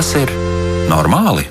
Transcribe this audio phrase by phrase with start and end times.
[0.00, 0.30] Tas ir
[0.88, 1.42] normāli?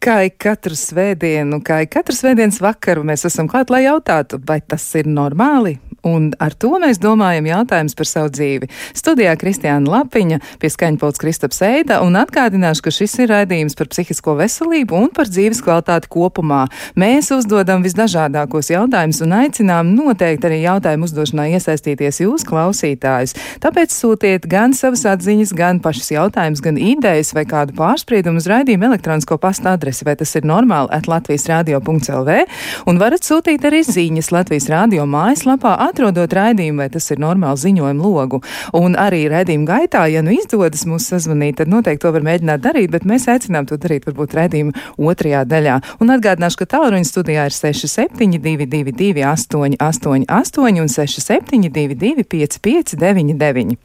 [0.00, 4.62] Kā ik katru svētdienu, kā ik katru svētdienas vakaru mēs esam klāt, lai jautātu, vai
[4.64, 5.74] tas ir normāli?
[6.06, 8.68] Un ar to mēs domājam jautājums par savu dzīvi.
[8.94, 14.36] Studijā Kristiāna Lapiņa, pie skaņpolts Kristaps Eida, un atgādināšu, ka šis ir raidījums par psihisko
[14.38, 16.66] veselību un par dzīves kvalitāti kopumā.
[16.98, 23.34] Mēs uzdodam visdažādākos jautājumus un aicinām noteikti arī jautājumu uzdošanā iesaistīties jūs, klausītājus.
[23.64, 28.90] Tāpēc sūtiet gan savas atziņas, gan pašas jautājumus, gan idejas vai kādu pārspriedumu uz raidījumu
[28.92, 32.38] elektronisko pasta adresi, vai tas ir normāli at Latvijas radio.lv,
[32.86, 38.12] un varat sūtīt arī ziņas Latvijas radio mājaslapā atrodot raidījumu, vai tas ir normāli ziņojumu
[38.12, 38.42] logu.
[38.76, 42.92] Un arī raidījuma gaitā, ja nu izdodas mūs sazvanīt, tad noteikti to var mēģināt darīt,
[42.92, 45.78] bet mēs aicinām to darīt varbūt raidījuma otrajā daļā.
[46.04, 53.76] Un atgādināšu, ka tālruņa studijā ir 6722, 888 un 6722, 559.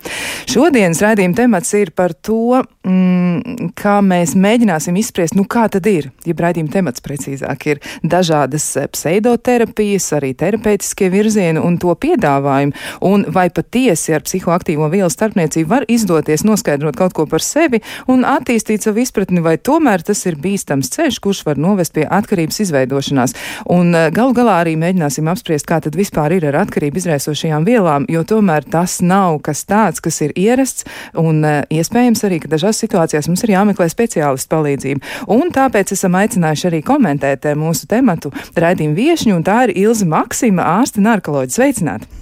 [0.52, 6.12] Šodienas raidījuma temats ir par to, mm, kā mēs mēģināsim izspriest, nu kā tad ir,
[6.28, 12.76] ja raidījuma temats precīzāk ir dažādas pseidoterapijas, arī terapeitiskie virzieni un to piedāvājumu,
[13.08, 18.26] un vai patiesi ar psihoaktīvo vielu starpniecību var izdoties noskaidrot kaut ko par sevi un
[18.28, 23.36] attīstīt savu izpratni, vai tomēr tas ir bīstams ceļš, kurš var novest pie atkarības izveidošanās.
[23.72, 28.08] Un eh, galu galā arī mēģināsim apspriest, kā tad vispār ir ar atkarību izraisošajām vielām,
[28.12, 30.88] jo tomēr tas nav kas tāds, kas ir ierasts,
[31.20, 35.16] un eh, iespējams arī, ka dažās situācijās mums ir jāmeklē speciālistu palīdzību.
[35.36, 40.08] Un tāpēc esam aicinājuši arī komentēt eh, mūsu tematu raidījumu viešņu, un tā ir Ilza
[40.10, 41.60] Maksima, ārsta narkoloģis.
[41.62, 41.91] Sveicināti!
[42.00, 42.21] that.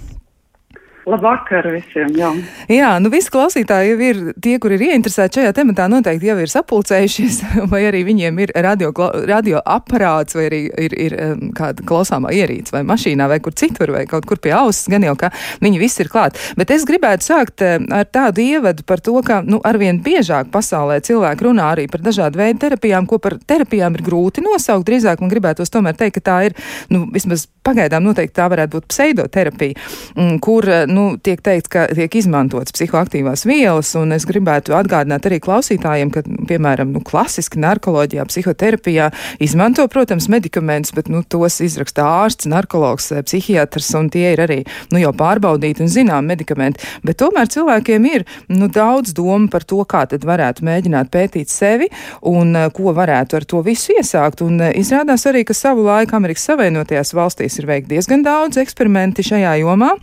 [1.08, 2.10] Labvakar visiem!
[2.18, 2.28] Jā,
[2.68, 6.50] jā nu visi klausītāji jau ir tie, kur ir ieinteresēti šajā tematā, noteikti jau ir
[6.52, 7.38] sapulcējušies,
[7.72, 8.92] vai arī viņiem ir radio,
[9.28, 11.16] radio aparāts, vai arī ir, ir
[11.56, 15.14] kāda klausāmā ierīce, vai mašīnā, vai kur citur, vai kaut kur pie auss, gan jau,
[15.20, 15.32] ka
[15.64, 16.36] viņi visi ir klāt.
[16.60, 21.48] Bet es gribētu sākt ar tādu ievadu par to, ka, nu, arvien biežāk pasaulē cilvēki
[21.48, 24.84] runā arī par dažādu veidu terapijām, ko par terapijām ir grūti nosaukt.
[24.90, 26.58] Drīzāk man gribētos tomēr teikt, ka tā ir,
[26.92, 29.76] nu, vismaz pagaidām noteikti tā varētu būt pseidoterapija,
[30.16, 35.40] mm, kur, nu, tiek teikt, ka tiek izmantotas psihoaktīvās vielas, un es gribētu atgādināt arī
[35.42, 39.10] klausītājiem, ka, piemēram, nu, klasiski narkoloģijā, psihoterapijā
[39.42, 44.60] izmanto, protams, medikamentus, bet, nu, tos izraksta ārsts, narkologs, eh, psihiatrs, un tie ir arī,
[44.92, 49.82] nu, jau pārbaudīti un zinām medikamenti, bet tomēr cilvēkiem ir, nu, daudz domu par to,
[49.88, 51.90] kā tad varētu mēģināt pētīt sevi
[52.26, 56.18] un eh, ko varētu ar to visu iesākt, un eh, izrādās arī, ka savu laiku
[56.18, 59.94] Amerikas Savienotajās valstīs ir veikti diezgan daudz eksperimenti šajā jomā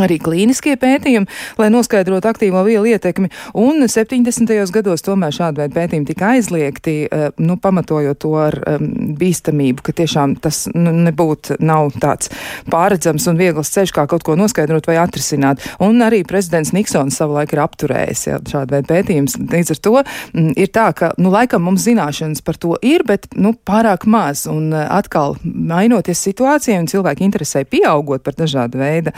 [0.00, 1.28] arī klīniskie pētījumi,
[1.60, 3.28] lai noskaidrotu aktīvo vielu ietekmi,
[3.60, 4.52] un 70.
[4.72, 8.86] gados tomēr šāda veida pētījumi tika aizliegti, eh, nu, pamatojot to ar um,
[9.18, 12.30] bīstamību, ka tiešām tas nu, nebūtu nav tāds
[12.72, 15.62] pāredzams un viegls ceļš, kā kaut ko noskaidrot vai atrisināt.
[15.82, 19.36] Un arī prezidents Niksons savulaik ir apturējis jā, šādu veidu pētījumus.
[19.52, 23.04] Līdz ar to m, mm, ir tā, ka, nu, laikam mums zināšanas par to ir,
[23.08, 28.80] bet, nu, pārāk maz, un uh, atkal mainoties situācijai un cilvēku interesē pieaugot par dažādu
[28.80, 29.12] veidu.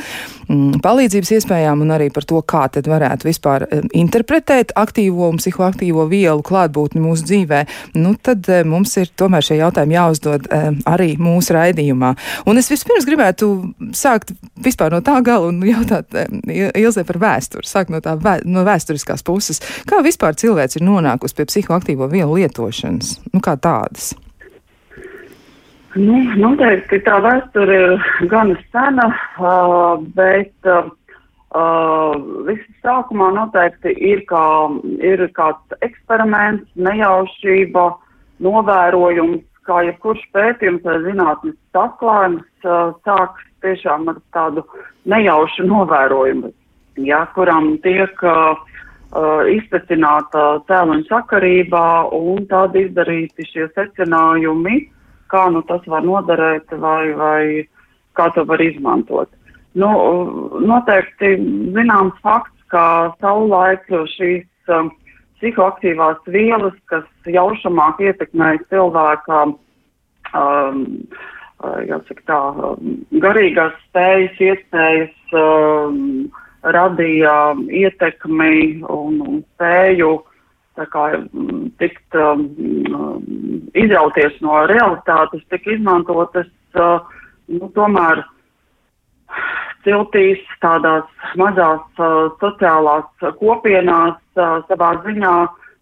[0.49, 3.67] Mm, palīdzības iespējām un arī par to, kā tad varētu vispār
[3.97, 7.61] interpretēt aktīvo un psihoaktīvo vielu klātbūtni mūsu dzīvē,
[8.01, 10.49] nu tad mums ir tomēr šie jautājumi jāuzdod
[10.91, 12.15] arī mūsu raidījumā.
[12.51, 13.51] Un es vispirms gribētu
[13.97, 18.65] sākt vispār no tā gala un jautāt Ilzē par vēsturi, sākt no tā vē, no
[18.67, 19.63] vēsturiskās puses.
[19.89, 23.19] Kā vispār cilvēks ir nonākusi pie psihoaktīvo vielu lietošanas?
[23.33, 24.15] Nu, kā tādas?
[25.95, 27.93] Nu, noteikti tā vēsture ir
[28.31, 29.05] gana sena,
[30.17, 30.69] bet
[32.49, 34.43] viss sākumā noteikti ir, kā,
[35.07, 37.85] ir kāds eksperiments, nejaušība,
[38.43, 42.67] novērojums, kā jebkurš pētījums vai zinātnes atklājums
[43.07, 44.65] sāks tiešām ar tādu
[45.07, 46.51] nejaušu novērojumu,
[47.07, 48.19] ja, kuram tiek
[49.55, 51.87] izpēcināta cēloņa sakarībā
[52.19, 54.81] un tad izdarīti šie secinājumi
[55.33, 57.43] kā nu tas var noderēt vai, vai
[58.19, 59.31] kā to var izmantot.
[59.75, 59.91] Nu,
[60.63, 61.35] noteikti
[61.75, 64.91] zināms fakts, ka savulaik šīs um,
[65.39, 69.41] psihoaktīvās vielas, kas jaušamāk ietekmēja cilvēka,
[70.35, 70.85] um,
[71.91, 72.41] jāsaka tā,
[72.71, 76.31] um, garīgās spējas, iespējas, um,
[76.65, 77.35] radīja
[77.83, 80.34] ietekmi un, un spēju uh,
[80.77, 82.47] kā mm, tikt um,
[82.91, 83.23] um,
[83.79, 86.99] izrauties no realitātes, tik izmantotas, uh,
[87.49, 88.25] nu, tomēr
[89.85, 91.07] ciltīs tādās
[91.39, 93.07] mazās uh, sociālās
[93.39, 95.35] kopienās uh, savā ziņā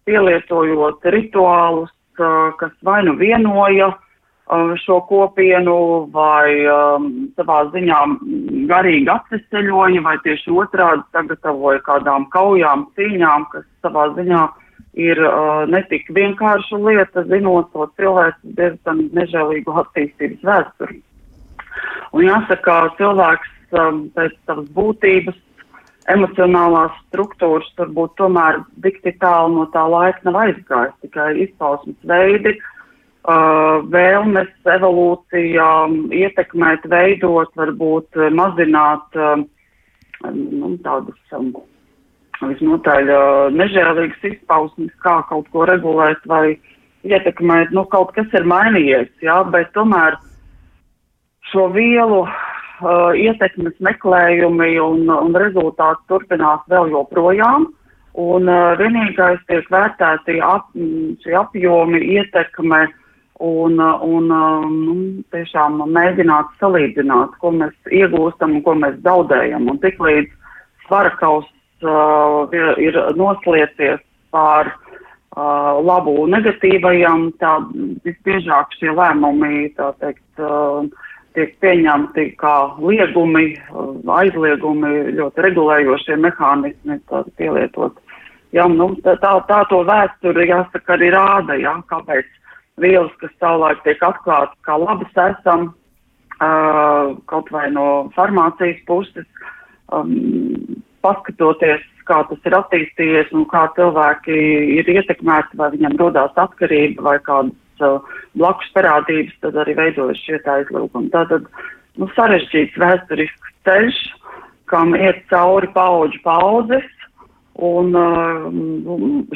[0.05, 7.07] pielietojot rituālus, uh, kas vai nu vienoja uh, šo kopienu vai um,
[7.39, 8.01] savā ziņā
[8.69, 14.59] garīgi atveseļoja vai tieši otrādi sagatavoja kādām kaujām, cīņām, kas savā ziņā uh,
[14.93, 20.99] ir uh, netik vienkārša lieta, zinot to cilvēku diezgan nežēlīgu attīstības vēsturi.
[22.13, 25.39] Un jāsaka, cilvēks um, pēc savas būtības,
[26.13, 32.57] emocionālās struktūras varbūt tomēr dikti tālu no tā laika nav aizgājis, tikai izpausmes veidi,
[33.25, 39.47] uh, vēlmes, evolūcija, um, ietekmēt, veidot, varbūt mazināt um,
[40.29, 41.17] nu, tādas.
[41.33, 41.55] Um,
[42.51, 43.09] visnotaļ
[43.55, 46.55] nežēlīgas izpausmes, kā kaut ko regulēt vai
[47.03, 50.17] ietekmēt, nu, kaut kas ir mainījies, jā, bet tomēr
[51.51, 57.67] šo vielu uh, ietekmes meklējumi un, un rezultāti turpinās vēl joprojām,
[58.19, 60.69] un uh, vienīgais tiek vērtēti ap,
[61.23, 62.85] šie apjomi, ietekme,
[63.43, 64.93] un, un nu,
[65.33, 70.31] tiešām mēģināt salīdzināt, ko mēs iegūstam un ko mēs zaudējam, un tik līdz
[70.85, 71.52] svara kaus uh,
[72.81, 74.01] ir nosliecies
[74.33, 77.55] pār uh, labu negatīvajam, tā
[78.05, 80.85] visbiežāk šie lēmumi, teikt, uh,
[81.37, 86.99] tiek pieņemti kā liegumi, uh, aizliegumi, ļoti regulējošie mehānismi,
[87.37, 87.99] pielietot.
[88.53, 92.27] Jā, nu, tā, tā, to vēsturi, jāsaka, arī rāda, jā, kāpēc
[92.81, 95.71] vielas, kas savulaik tiek atklātas kā labas esam,
[96.37, 99.25] uh, kaut vai no farmācijas puses,
[99.89, 100.13] um,
[101.03, 104.39] paskatoties, kā tas ir attīstījies un kā cilvēki
[104.79, 108.01] ir ietekmēti, vai viņam rodās atkarība vai kādas uh,
[108.39, 111.11] blakus parādības, tad arī veidojas šie aizlūgumi.
[111.13, 111.47] Tātad,
[111.99, 114.01] nu, sarežģīts vēsturisks ceļš,
[114.71, 116.87] kam iet cauri paudžu paudzes,
[117.63, 118.47] un uh,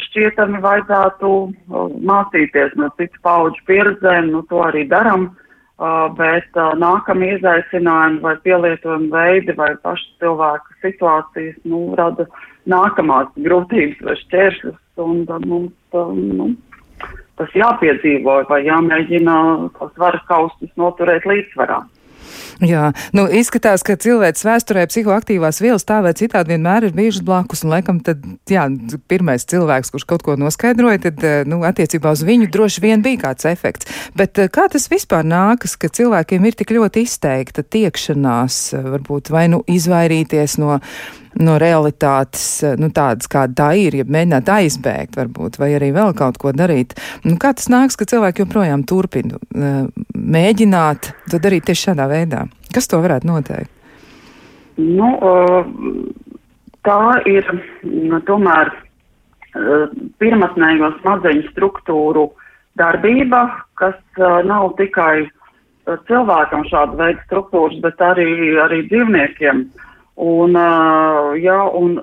[0.07, 5.29] šķietami vajadzētu uh, mācīties no citu paudžu pieredzēm, nu, to arī daram.
[5.29, 5.43] Uh,
[5.77, 12.25] Uh, bet uh, nākamie izaicinājumi vai pielietojumi veidi vai pašas cilvēka situācijas, nu, rada
[12.65, 16.47] nākamās grūtības vai šķēršļus, un tad mums, uh, nu,
[17.37, 19.37] tas jāpiedzīvo vai jāmēģina
[19.77, 21.83] tos varas kaustus noturēt līdzsvarā.
[22.63, 27.61] Jā, nu, izskatās, ka cilvēks vēsturē psihoaktīvās vielas tā vai citādi vienmēr ir bijušas blakus,
[27.65, 28.65] un laikam tad, jā,
[29.11, 33.27] pirmais cilvēks, kurš kaut ko noskaidroja, tad, eh, nu, attiecībā uz viņu droši vien bija
[33.27, 33.89] kāds efekts.
[34.17, 39.31] Bet eh, kā tas vispār nākas, ka cilvēkiem ir tik ļoti izteikta tiekšanās, eh, varbūt
[39.33, 40.79] vai nu izvairīties no
[41.43, 42.45] no realitātes,
[42.81, 46.95] nu, tādas, kāda tā ir, ja mēģināt aizbēgt, varbūt, vai arī vēl kaut ko darīt.
[47.25, 49.39] Nu, kā tas nāks, ka cilvēki joprojām turpina
[50.13, 52.45] mēģināt to darīt tieši šādā veidā?
[52.73, 53.71] Kas to varētu noteikt?
[54.77, 55.13] Nu,
[56.85, 56.99] tā
[57.29, 57.47] ir
[57.83, 58.73] nu, tomēr
[60.21, 62.27] pirmatnējo smadzeņu struktūru
[62.77, 63.47] darbība,
[63.79, 63.97] kas
[64.45, 65.25] nav tikai
[66.07, 68.27] cilvēkam šāda veida struktūras, bet arī,
[68.61, 69.65] arī dzīvniekiem.
[70.17, 70.57] Un,
[71.37, 71.99] jā, un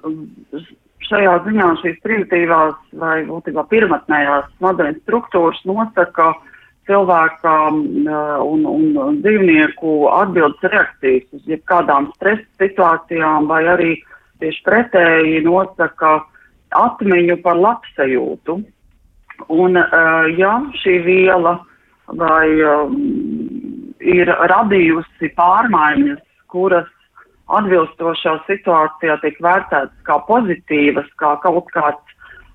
[1.08, 6.32] šajā ziņā šīs primitīvās vai būtībā pirmatnējās smadzeņu struktūras nosaka,
[6.86, 13.90] cilvēka un, un dzīvnieku atbildes reakcijas uz jebkādām stresa situācijām, vai arī
[14.42, 16.18] tieši pretēji nosaka
[16.74, 18.60] atmiņu par labsajūtu.
[19.50, 19.78] Un,
[20.38, 21.58] ja šī viela
[22.20, 22.98] vai um,
[24.04, 26.20] ir radījusi pārmaiņas,
[26.52, 26.90] kuras
[27.52, 32.14] atbilstošā situācijā tiek vērtētas kā pozitīvas, kā kaut kāds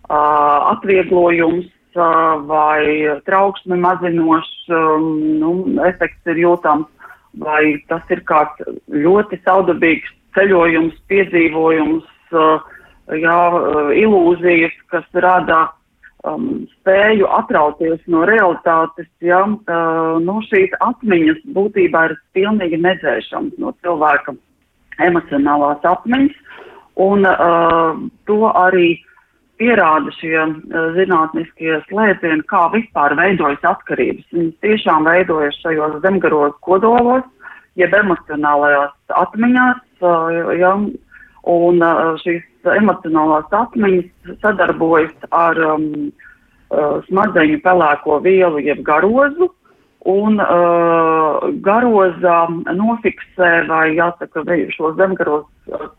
[0.09, 5.07] uh, atvieglojums vai trauksme mazinošs um,
[5.41, 5.51] nu,
[5.87, 6.87] efekts ir jūtams,
[7.41, 12.61] vai tas ir kāds ļoti saudabīgs ceļojums, piedzīvojums, uh,
[13.17, 13.39] jā,
[13.97, 15.63] ilūzijas, kas rada
[16.23, 23.73] um, spēju atrauties no realitātes, jā, uh, nu, šīs atmiņas būtībā ir pilnīgi nedzēšams no
[23.81, 24.37] cilvēka
[25.05, 26.35] emocionālās atmiņas,
[26.99, 28.89] un uh, to arī
[29.59, 34.27] pierāda šie uh, zinātniskie slēdzieni, kā vispār veidojas atkarības.
[34.35, 37.27] Viņas tiešām veidojas šajos zemgaros kodolos,
[37.79, 40.73] jeb emocionālajās atmiņās, uh, ja,
[41.49, 42.43] un uh, šīs
[42.75, 46.09] emocionālās atmiņas sadarbojas ar um,
[46.71, 49.51] uh, smadzeņu pelēko vielu, jeb garozu,
[50.07, 52.37] un uh, garozā
[52.71, 55.45] nofiksē, vai jāsaka, šo zemgaros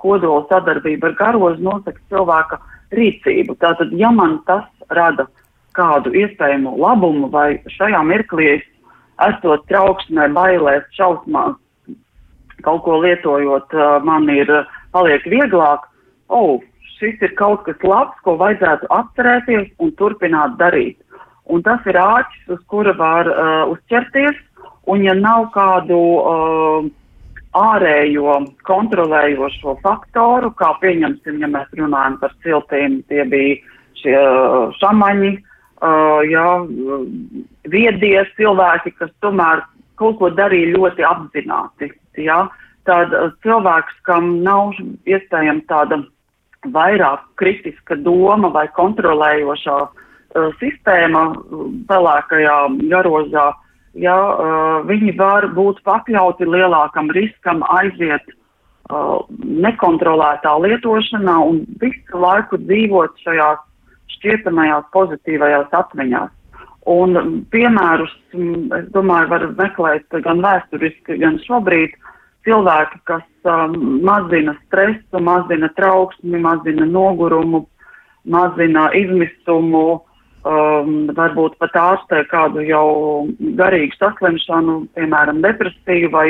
[0.01, 2.61] kodolu sadarbību ar garozu nosaka cilvēka
[2.97, 3.59] rīcību.
[3.61, 5.27] Tātad, ja man tas rada
[5.77, 8.65] kādu iespējamu labumu vai šajā mirklī es
[9.29, 11.59] esot trauksmē, bailēs, šausmās,
[12.65, 14.49] kaut ko lietojot, man ir
[14.97, 15.85] paliek vieglāk,
[16.29, 16.59] oh,
[16.97, 21.00] šis ir kaut kas labs, ko vajadzētu atcerēties un turpināt darīt.
[21.51, 24.39] Un tas ir āķis, uz kura var uh, uzķerties,
[24.91, 26.89] un ja nav kādu uh,
[27.59, 28.37] ārējo
[28.69, 33.57] kontrolējošo faktoru, kā pieņemsim, ja mēs runājam par ciltīm, tie bija
[34.01, 34.21] šie
[34.79, 35.33] šamaņi,
[36.31, 36.47] jā,
[37.73, 39.65] viedie cilvēki, kas tomēr
[39.99, 41.91] kaut ko darīja ļoti apzināti.
[42.21, 42.45] Jā.
[42.89, 43.13] Tad
[43.45, 44.79] cilvēks, kam nav
[45.11, 46.01] iespējams tāda
[46.73, 50.07] vairāk kritiska doma vai kontrolējošā uh,
[50.61, 51.25] sistēma
[51.89, 52.57] pelēkajā
[52.91, 53.51] garozā,
[53.99, 62.61] ja, uh, viņi var būt pakļauti lielākam riskam aiziet uh, nekontrolētā lietošanā un visu laiku
[62.67, 63.65] dzīvot šajās
[64.17, 66.31] šķietamajās pozitīvajās atmiņās.
[66.91, 71.93] Un piemērus, es domāju, var meklēt gan vēsturiski, gan šobrīd.
[71.93, 72.11] Uh,
[72.47, 77.65] cilvēki, kas um, mazina stresu, mazina trauksmi, mazina nogurumu,
[78.25, 80.01] mazina izmisumu,
[80.45, 83.29] um, varbūt pat ārstē kādu jau
[83.59, 86.27] garīgu saslimšanu, piemēram, depresiju vai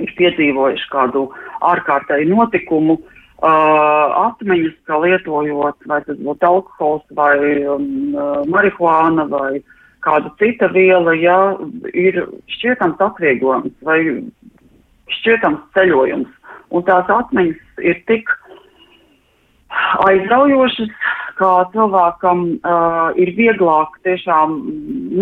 [0.00, 1.26] ir piedzīvojuši kādu
[1.72, 3.00] ārkārtēju notikumu.
[3.42, 7.34] Uh, atmiņas, ka lietojot, vai tas būtu alkohols, vai
[7.66, 9.58] um, uh, marihuāna, vai
[10.06, 11.56] kāda cita viela, ja
[11.90, 12.20] ir
[12.54, 13.98] šķietams atvieglojums, vai
[15.18, 16.30] šķietams ceļojums.
[16.70, 18.30] Un tās atmiņas ir tik
[20.06, 20.94] aizraujošas,
[21.38, 24.58] kā cilvēkam uh, ir vieglāk tiešām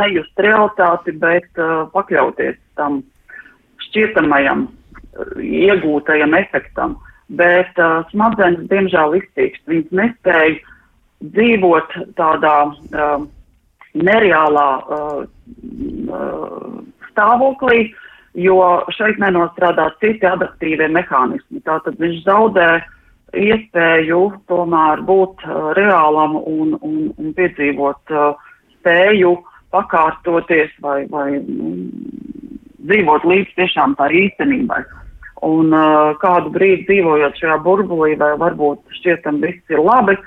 [0.01, 3.01] nejust realitāti, bet uh, pakļauties tam
[3.87, 6.99] šķietamajam, uh, iegūtajam efektam.
[7.31, 9.63] Bet uh, smadzenes, diemžēl, iztīkst.
[9.71, 10.57] Viņas nespēja
[11.31, 13.27] dzīvot tādā uh,
[13.95, 15.25] nereālā uh,
[16.11, 16.79] uh,
[17.11, 18.07] stāvoklī, uh,
[18.39, 18.61] jo
[18.95, 21.63] šeit nenostrādā citi adaptīvie mehānismi.
[21.67, 22.69] Tātad viņš zaudē
[23.37, 24.21] iespēju
[24.51, 28.33] tomēr būt uh, reālam un, un, un piedzīvot uh,
[28.79, 29.37] spēju
[29.75, 31.87] pakārtoties vai, vai um,
[32.89, 34.83] dzīvot līdz tiešām tā īstenībai.
[35.47, 40.19] Un uh, kādu brīdi dzīvojot šajā burbulī, vai varbūt šķietam viss ir labi,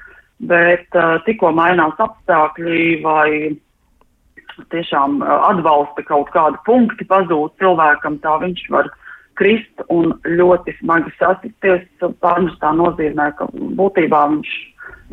[0.50, 3.30] bet uh, tikko mainās apstākļi vai
[4.74, 8.90] tiešām atbalsta kaut kādu punktu pazūd cilvēkam, tā viņš var
[9.40, 11.86] krist un ļoti smagi sasisties.
[12.24, 14.54] Pārnestā nozīmē, ka būtībā viņš,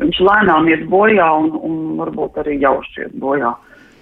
[0.03, 3.53] viņš lēnām iet bojā un, un varbūt arī jaušies bojā.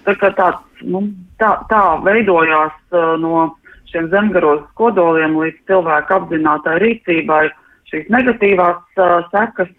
[0.06, 1.04] Tā kā tāds, nu,
[1.40, 3.50] tā, tā veidojās uh, no
[3.90, 7.44] šiem zemgaros kodoliem līdz cilvēku apzinātai rīcībai
[7.90, 9.70] šīs negatīvās uh, sekas,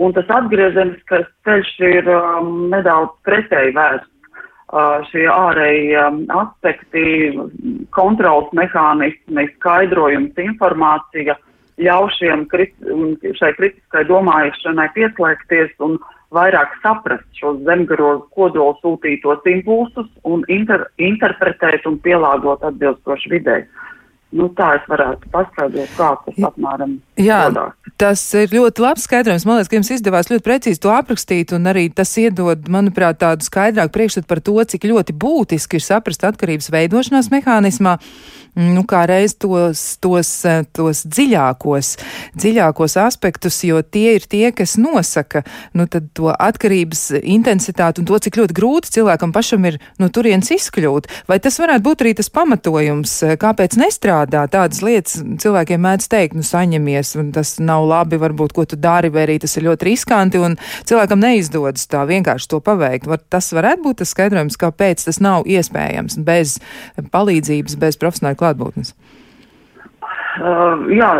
[0.00, 4.19] un tas atgriezeniskais ceļš ir um, nedaudz pretēji vērsts
[5.10, 6.02] šie ārējie
[6.36, 7.04] aspekti,
[7.96, 11.36] kontrols mehānismi, skaidrojums, informācija
[11.80, 12.46] ļauj šiem,
[13.40, 15.98] šai kritiskai domāšanai pieslēgties un
[16.34, 23.64] vairāk saprast šos zemgaros kodolu sūtītos impulsus un inter, interpretēt un pielāgot atbilstoši videi.
[24.30, 27.74] Nu, tā es varētu paskaidrot, kā tas apmēram Jā, dodās.
[27.98, 29.46] tas ir ļoti labs skaidrojums.
[29.48, 33.46] Man liekas, ka jums izdevās ļoti precīzi to aprakstīt, un arī tas iedod, manuprāt, tādu
[33.46, 37.96] skaidrāku priekšstatu par to, cik ļoti būtiski ir saprast atkarības veidošanās mehānismā
[38.58, 40.30] nu, kā reiz tos, tos,
[40.74, 41.92] tos dziļākos,
[42.40, 45.44] dziļākos aspektus, jo tie ir tie, kas nosaka
[45.76, 51.10] nu, to atkarības intensitāti un to, cik ļoti grūti cilvēkam pašam ir no turienes izkļūt.
[51.30, 53.78] Vai tas varētu būt arī tas pamatojums, kāpēc
[54.20, 55.20] nestrādā tādas lietas?
[55.40, 59.38] Cilvēkiem mēdz teikt, nu, saņemies, un tas nav labi, varbūt, ko tu dari, vai arī
[59.40, 63.06] tas ir ļoti riskanti, un cilvēkam neizdodas tā vienkārši to paveikt.
[63.06, 66.60] Var, tas varētu būt tas skaidrojums, kāpēc tas nav iespējams bez
[67.12, 68.94] palīdzības, bez profesionāla klātbūtnes?
[70.40, 71.10] Uh, jā,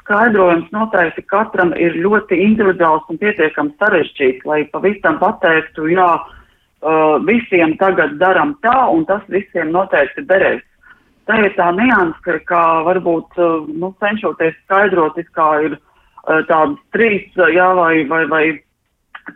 [0.00, 7.76] skaidrojums noteikti katram ir ļoti individuāls un pietiekami sarežģīts, lai pavisam pateiktu, jā, uh, visiem
[7.80, 10.64] tagad daram tā un tas visiem noteikti derēs.
[11.30, 17.28] Tā ir tā nianse, ka varbūt, uh, nu, cenšoties skaidrot, kā ir uh, tādas trīs,
[17.38, 18.42] uh, jā, vai, vai, vai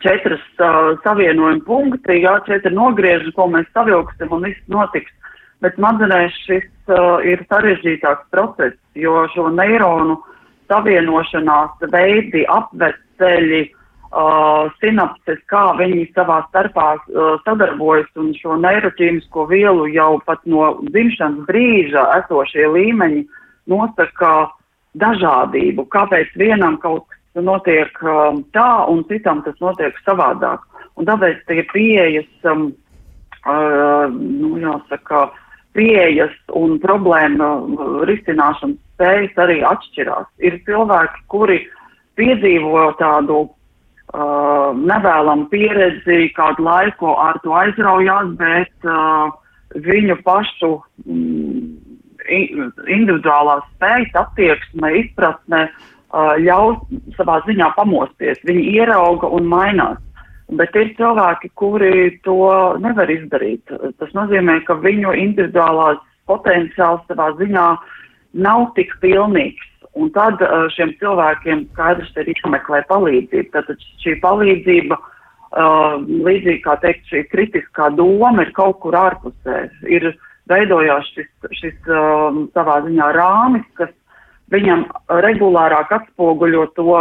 [0.03, 5.15] četras uh, savienojuma punkti, jā, četri nogrieži, ko mēs savilksim un viss notiks.
[5.63, 10.19] Bet smadzenēs šis uh, ir sarežģītāks process, jo šo neironu
[10.67, 13.84] savienošanās veidi, apveceļi, uh,
[14.81, 21.47] sinapses, kā viņi savā starpā uh, sadarbojas un šo neiroķīmisko vielu jau pat no dzimšanas
[21.49, 23.25] brīža esošie līmeņi
[23.73, 24.35] nosaka
[25.01, 30.63] dažādību, kāpēc vienam kaut kas notiek um, tā un citam tas notiek savādāk.
[30.95, 32.69] Un tāpēc tie pieejas, um,
[33.43, 35.41] uh, nu, jāsaka, uh,
[35.75, 37.51] pieejas un problēma
[38.09, 40.29] risināšanas spējas arī atšķirās.
[40.47, 41.59] Ir cilvēki, kuri
[42.19, 43.49] piedzīvo tādu
[44.13, 49.33] uh, nevēlamu pieredzi, kādu laiku ar to aizraujās, bet uh,
[49.85, 51.75] viņu pašu mm,
[52.29, 56.81] individuālās spējas, attieksme, izpratne uh, ļaus
[57.19, 58.41] savā ziņā pamosties.
[58.45, 60.01] Viņi ierauga un mainās.
[60.55, 62.37] Bet ir cilvēki, kuri to
[62.85, 63.65] nevar izdarīt.
[63.99, 67.69] Tas nozīmē, ka viņu individuālās potenciāls savā ziņā
[68.45, 69.71] nav tik pilnīgs.
[69.95, 73.51] Un tad uh, šiem cilvēkiem skaidrs ir jāmeklē palīdzība.
[73.55, 79.69] Tātad šī palīdzība, uh, līdzīgi kā teikt, šī kritiskā doma ir kaut kur ārpusē.
[79.87, 80.11] Ir
[80.51, 83.93] veidojās šis, šis um, savā ziņā rāmis, kas
[84.53, 84.85] viņam
[85.25, 86.99] regulārāk atspoguļo to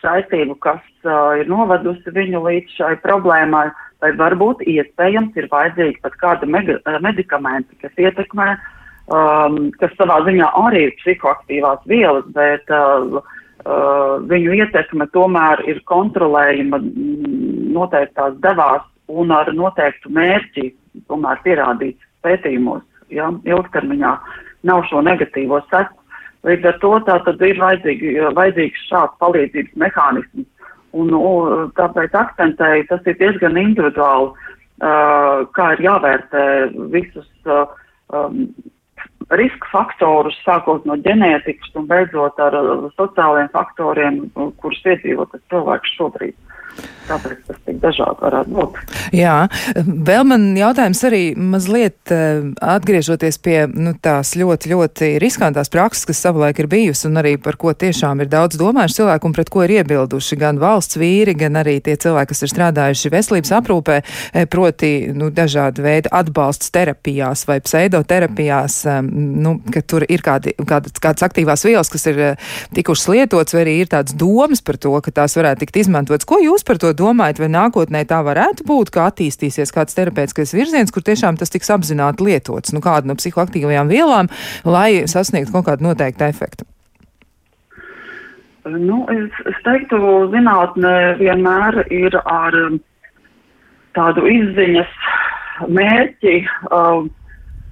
[0.00, 3.68] saistību, kas uh, ir novadusi viņu līdz šai problēmai,
[4.00, 8.54] vai varbūt iespējams ir vajadzīgi pat kādi medikamenti, kas ietekmē,
[9.10, 15.82] um, kas savā ziņā arī ir psihoaktīvās vielas, bet uh, uh, viņu ietekme tomēr ir
[15.90, 16.80] kontrolējama
[17.74, 20.70] noteiktās devās un ar noteiktu mērķi,
[21.10, 24.14] tomēr pierādīts pētījumos, ja, ilgtermiņā
[24.68, 25.96] nav šo negatīvo seku.
[26.46, 30.46] Līdz ar to tā tad ir vajadzīgi, vajadzīgs šāds palīdzības mehānisms.
[30.96, 36.44] Un, un tāpēc akcentēju, tas ir diezgan individuāli, uh, kā ir jāvērtē
[36.94, 37.68] visus uh,
[38.16, 38.48] um,
[39.30, 44.20] riska faktorus, sākot no ģenētikas un beidzot ar uh, sociālajiem faktoriem,
[44.62, 46.36] kurus piedzīvo tas cilvēks šobrīd.
[47.10, 48.76] Tāpēc tas tik dažādi varētu būt.
[49.16, 49.34] Jā,
[50.10, 56.22] vēl man jautājums arī mazliet eh, atgriežoties pie nu, tās ļoti, ļoti riskantās prakses, kas
[56.22, 59.64] savulaik ir bijusi un arī par ko tiešām ir daudz domājuši cilvēki un pret ko
[59.66, 64.46] ir iebilduši gan valsts vīri, gan arī tie cilvēki, kas ir strādājuši veselības aprūpē, eh,
[64.50, 70.94] proti nu, dažādi veidi atbalsts terapijās vai pseidoterapijās, eh, nu, ka tur ir kādi, kādas,
[71.02, 72.22] kādas aktīvās vielas, kas ir
[72.76, 76.28] tikušas lietotas, vai arī ir tādas domas par to, ka tās varētu tikt izmantotas.
[76.28, 80.92] Ko jūs par to domājat, vai nākotnē tā varētu būt, ka attīstīsies kāds terapeitiskais virziens,
[80.94, 84.30] kur tiešām tas tiks apzināti lietots, nu kāda no psihoaktīvajām vielām,
[84.64, 86.68] lai sasniegtu kaut kādu noteiktu efektu?
[88.68, 89.98] Nu, es, es teiktu,
[90.34, 92.76] zinātne vienmēr ir ar um,
[93.96, 94.92] tādu izziņas
[95.72, 96.34] mērķi,
[96.68, 97.06] uh,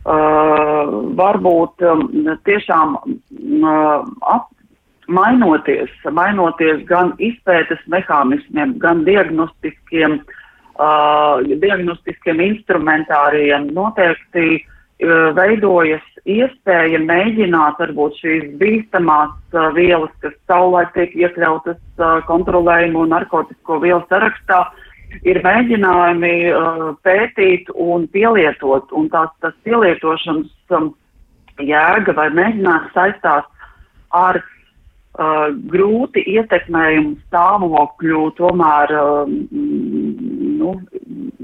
[0.08, 2.06] uh, varbūt um,
[2.48, 4.48] tiešām uh, ap,
[5.08, 10.18] mainoties, mainoties gan izpētes mehānismiem, gan diagnostiskiem,
[10.76, 20.92] uh, diagnostiskiem instrumentāriem, noteikti uh, veidojas iespēja mēģināt varbūt šīs bīstamās uh, vielas, kas savulaik
[20.96, 24.66] tiek iekļautas uh, kontrolējumu un narkotisko vielu sarakstā,
[25.24, 30.92] ir mēģinājumi uh, pētīt un pielietot, un tās, tas pielietošanas um,
[31.64, 33.48] jēga vai mēģinājums saistās
[34.12, 34.54] ar uh,
[35.18, 39.33] uh, grūti ietekmējumu stāvokļu tomēr uh,
[40.61, 40.76] nu,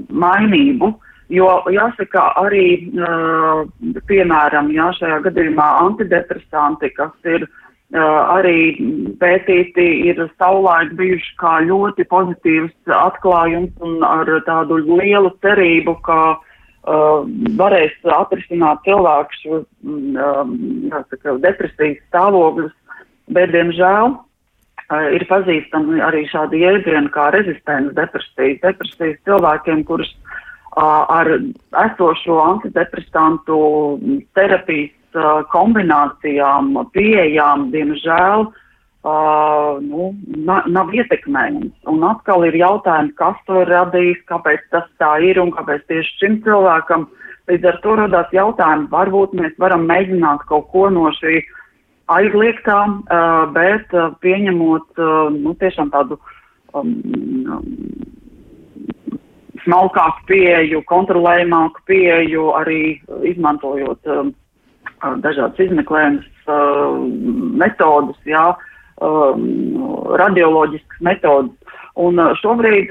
[0.09, 0.93] mainību.
[1.33, 2.65] Jo jāsaka arī,
[3.01, 3.63] uh,
[4.09, 8.77] piemēram, jā, šajā gadījumā antidepresanti, kas ir uh, arī
[9.21, 17.25] pētīti, ir savulaik bijuši kā ļoti pozitīvs atklājums un ar tādu lielu cerību, ka uh,
[17.57, 20.45] varēs atrisināt cilvēku uh,
[20.93, 22.75] jāsaka, depresijas stāvokļus
[23.33, 24.15] bet, diemžēl,
[25.15, 28.59] ir pazīstami arī šādi jēdzieni kā rezistents depresijas.
[28.61, 30.11] Depresijas cilvēkiem, kurus
[30.75, 31.31] ar
[31.85, 33.57] esošo antidepresantu
[34.37, 38.51] terapijas kombinācijām, pieejām, diemžēl,
[39.05, 40.07] Uh, nu,
[40.47, 41.75] na, nav ietekmējams.
[41.91, 46.15] Un atkal ir jautājums, kas to ir radījis, kāpēc tas tā ir un kāpēc tieši
[46.23, 47.05] šim cilvēkam.
[47.45, 51.53] Līdz ar to radās jautājumi, varbūt mēs varam mēģināt kaut ko no šī uh,
[52.11, 52.79] aizliegtā,
[53.55, 55.01] bet pieņemot
[55.35, 56.19] nu, tiešām tādu
[56.77, 56.91] um,
[59.65, 62.79] smalkāku pieeju, kontrolējamāku pieeju, arī
[63.31, 64.31] izmantojot um,
[65.23, 66.99] dažādas izmeklējumas uh,
[67.63, 68.51] metodus, jā,
[69.01, 69.47] um,
[70.21, 71.81] radioloģiskas metodas.
[71.95, 72.89] Un šobrīd,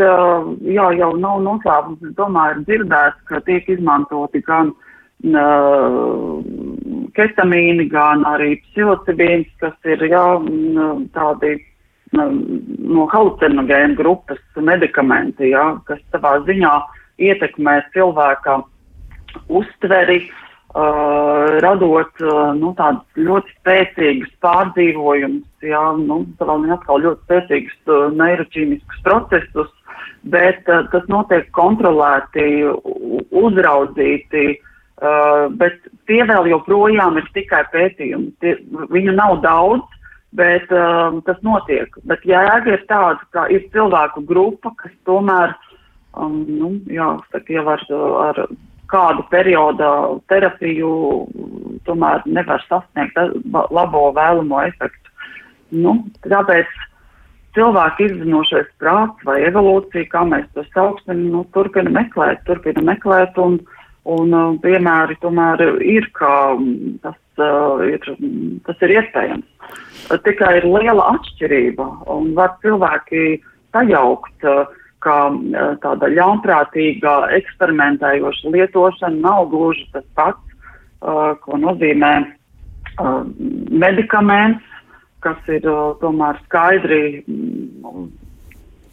[0.64, 6.38] jā, jau nav noslēpums, es domāju, ir dzirdēts, ka tiek izmantoti gan uh,
[7.16, 10.26] ketamīni, gan arī psilocibīns, kas ir jā,
[11.14, 11.56] tādi
[12.14, 16.72] no halucinogēnu grupas medikamenti, jā, kas savā ziņā
[17.24, 18.60] ietekmē cilvēka
[19.50, 20.20] uztveri,
[20.74, 27.80] uh, radot uh, nu, tādus ļoti spēcīgus pārdzīvojumus, jā, nu, savā ziņā atkal ļoti spēcīgus
[27.90, 29.72] uh, neiroķīmiskus procesus,
[30.30, 32.46] bet uh, tas notiek kontrolēti,
[33.42, 34.70] uzraudzīti, uh,
[35.02, 38.30] Uh, bet tie vēl joprojām ir tikai pētījumi.
[38.40, 38.54] Tie,
[38.94, 39.82] viņu nav daudz,
[40.38, 41.90] bet uh, tas notiek.
[42.06, 45.56] Bet jēga ir tāda, ka ir cilvēku grupa, kas tomēr,
[46.14, 47.82] um, nu, jā, saka, jau ar,
[48.28, 48.40] ar
[48.94, 49.90] kādu periodu
[50.30, 50.94] terapiju
[51.88, 53.18] tomēr nevar sasniegt
[53.50, 55.10] labo vēlamo efektu.
[55.74, 56.70] Nu, tāpēc
[57.58, 63.58] cilvēka izzinošais prāts vai evolūcija, kā mēs to sauksim, nu, turpina meklēt, turpina meklēt, un,
[64.04, 66.36] un uh, piemēri tomēr ir, kā
[67.04, 68.04] tas, uh, ir,
[68.66, 69.46] tas ir iespējams.
[70.10, 73.38] Uh, tikai ir liela atšķirība, un var cilvēki
[73.72, 74.68] sajaukt, uh,
[75.04, 80.44] ka uh, tāda ļaunprātīga eksperimentējoša lietošana nav gluži tas pats,
[81.00, 82.14] uh, ko nozīmē
[83.74, 84.62] medikaments,
[85.24, 85.64] kas ir
[85.98, 88.04] tomēr skaidri mm,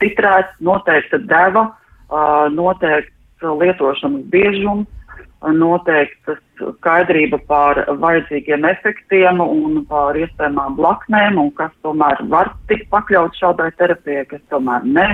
[0.01, 1.67] titrēts, noteikta deva,
[2.49, 4.89] noteikts lietošanas biežums,
[5.49, 13.37] noteikta skaidrība par vajadzīgiem efektiem un par iespējamām blaknēm, un kas tomēr var tikt pakļaut
[13.39, 15.07] šādai terapijai, kas tomēr ne.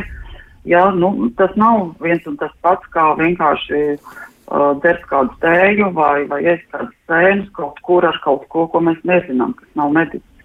[0.67, 6.25] Ja, nu, tas nav viens un tas pats, kā vienkārši uh, dzert kādu tēju vai,
[6.27, 10.35] vai ēst kādas sēnes kaut kur ar kaut ko, ko mēs nezinām, kas nav medicīna.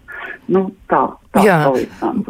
[0.53, 1.03] Nu, tā,
[1.35, 1.59] tā Jā.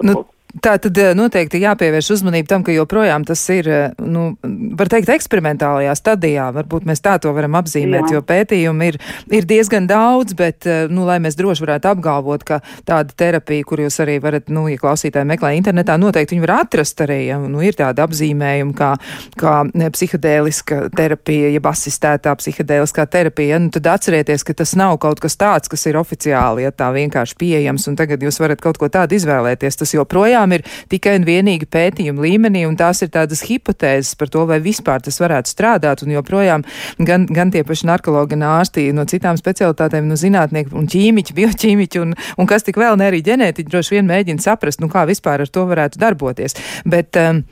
[0.00, 0.22] Nu,
[0.60, 4.34] Tā tad eh, noteikti jāpievērš uzmanība tam, ka joprojām tas ir, eh, nu,
[4.76, 6.50] var teikt, eksperimentālajā stadijā.
[6.52, 8.18] Varbūt mēs tā to varam apzīmēt, Jā.
[8.18, 8.98] jo pētījumu ir,
[9.32, 13.80] ir diezgan daudz, bet, eh, nu, lai mēs droši varētu apgalvot, ka tāda terapija, kur
[13.80, 17.64] jūs arī varat, nu, ja klausītāji meklē internetā, noteikti viņi var atrast arī, ja, nu,
[17.64, 18.92] ir tāda apzīmējuma kā,
[19.40, 19.56] kā
[19.96, 25.40] psihedēliska terapija, jeb asistētā psihedēliskā terapija, ja, nu, tad atcerieties, ka tas nav kaut kas
[25.40, 29.16] tāds, kas ir oficiāli, ja tā vienkārši pieejams, un tagad jūs varat kaut ko tādu
[29.16, 29.80] izvēlēties.
[29.80, 34.28] Tas joprojām joprojām ir tikai un vienīgi pētījuma līmenī, un tās ir tādas hipotēzes par
[34.28, 36.64] to, vai vispār tas varētu strādāt, un joprojām
[36.98, 42.02] gan, gan tie paši narkologi un ārsti no citām specialitātēm, no zinātnieki un ķīmiķi, bioķīmiķi
[42.02, 45.42] un, un kas tik vēl ne arī ģenētiķi droši vien mēģina saprast, nu kā vispār
[45.42, 46.58] ar to varētu darboties.
[46.84, 47.44] Bet, um,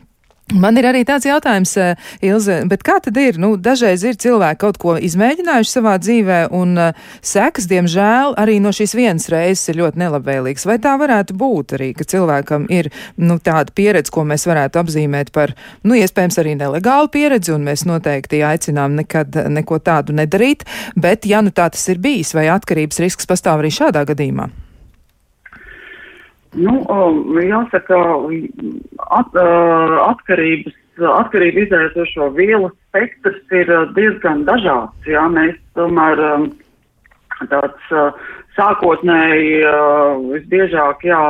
[0.51, 1.95] Man ir arī tāds jautājums, eh,
[2.27, 3.39] Ilze, bet kā tad ir?
[3.39, 8.73] Nu, dažreiz ir cilvēki kaut ko izmēģinājuši savā dzīvē, un uh, sekas, diemžēl, arī no
[8.75, 10.67] šīs vienas reizes ir ļoti nelabvēlīgas.
[10.67, 15.31] Vai tā varētu būt arī, ka cilvēkam ir nu, tāda pieredze, ko mēs varētu apzīmēt
[15.31, 15.55] par,
[15.87, 20.67] nu, iespējams, arī nelegālu pieredzi, un mēs noteikti aicinām nekad neko tādu nedarīt,
[20.99, 24.51] bet, ja nu tā tas ir bijis, vai atkarības risks pastāv arī šādā gadījumā?
[26.59, 26.73] Nu,
[27.47, 27.99] jāsaka,
[29.15, 29.37] at,
[30.07, 35.07] atkarības, atkarību izraisošo vielu spektrs ir diezgan dažāds.
[35.07, 36.19] Jā, mēs tomēr
[37.53, 37.95] tāds
[38.59, 39.63] sākotnēji
[40.27, 41.23] visbiežāk, jā,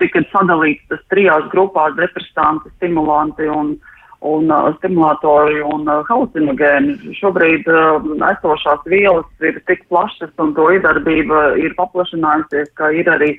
[0.00, 3.91] tika sadalīts tas trijās grupās depresanti, stimulanti un uh,
[4.22, 7.14] un uh, stimulatori un uh, halucinogēni.
[7.18, 13.32] Šobrīd uh, esošās vielas ir tik plašas un to iedarbība ir paplašinājusies, ka ir arī,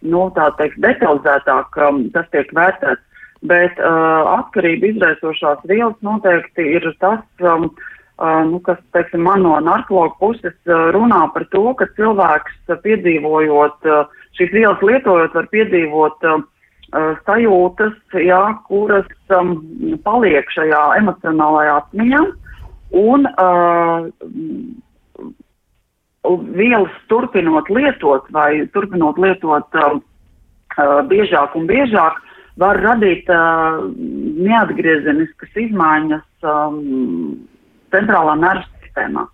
[0.00, 3.02] nu, tā teikt, detalizētāk um, tas tiek vērtēts.
[3.44, 7.68] Bet uh, atkarība izraisošās vielas noteikti ir tas, um,
[8.16, 12.80] uh, nu, kas, teiksim, man no narkologa puses uh, runā par to, ka cilvēks uh,
[12.86, 14.08] piedzīvojot uh,
[14.38, 16.40] šīs vielas lietojot var piedzīvot uh,
[17.26, 19.56] sajūtas, jā, kuras um,
[20.04, 22.20] paliek šajā emocionālajā atmiņā,
[23.00, 24.06] un uh,
[26.54, 29.98] vielas turpinot lietot vai turpinot lietot uh,
[31.10, 32.20] biežāk un biežāk,
[32.62, 36.78] var radīt uh, neatgriezeniskas izmaiņas um,
[37.90, 39.26] centrālā nervu sistēmā.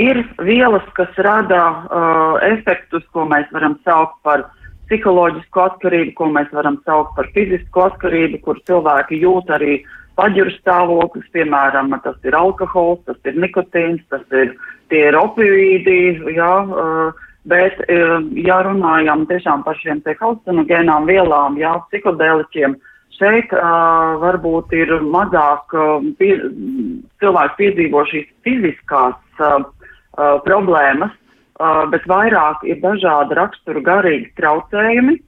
[0.00, 4.61] Ir vielas, kas rada uh, efektus, ko mēs varam saukt par uh,
[4.92, 9.80] psiholoģisku atkarību, ko mēs varam saukt par fizisku atkarību, kur cilvēki jūt arī
[10.20, 14.52] paģiru stāvoklis, piemēram, tas ir alkohols, tas ir nikotīns, tas ir
[14.92, 15.96] tie ir opioīdi,
[16.36, 16.52] jā,
[17.48, 22.76] bet, ja runājam tiešām par šiem te halucinogēnām vielām, jā, psihodēliķiem,
[23.16, 26.34] šeit uh, varbūt ir mazāk uh, pie,
[27.22, 31.12] cilvēki piedzīvo šīs fiziskās uh, uh, problēmas,
[31.60, 35.18] uh, bet vairāk ir dažādi rakstura garīgi traucējumi.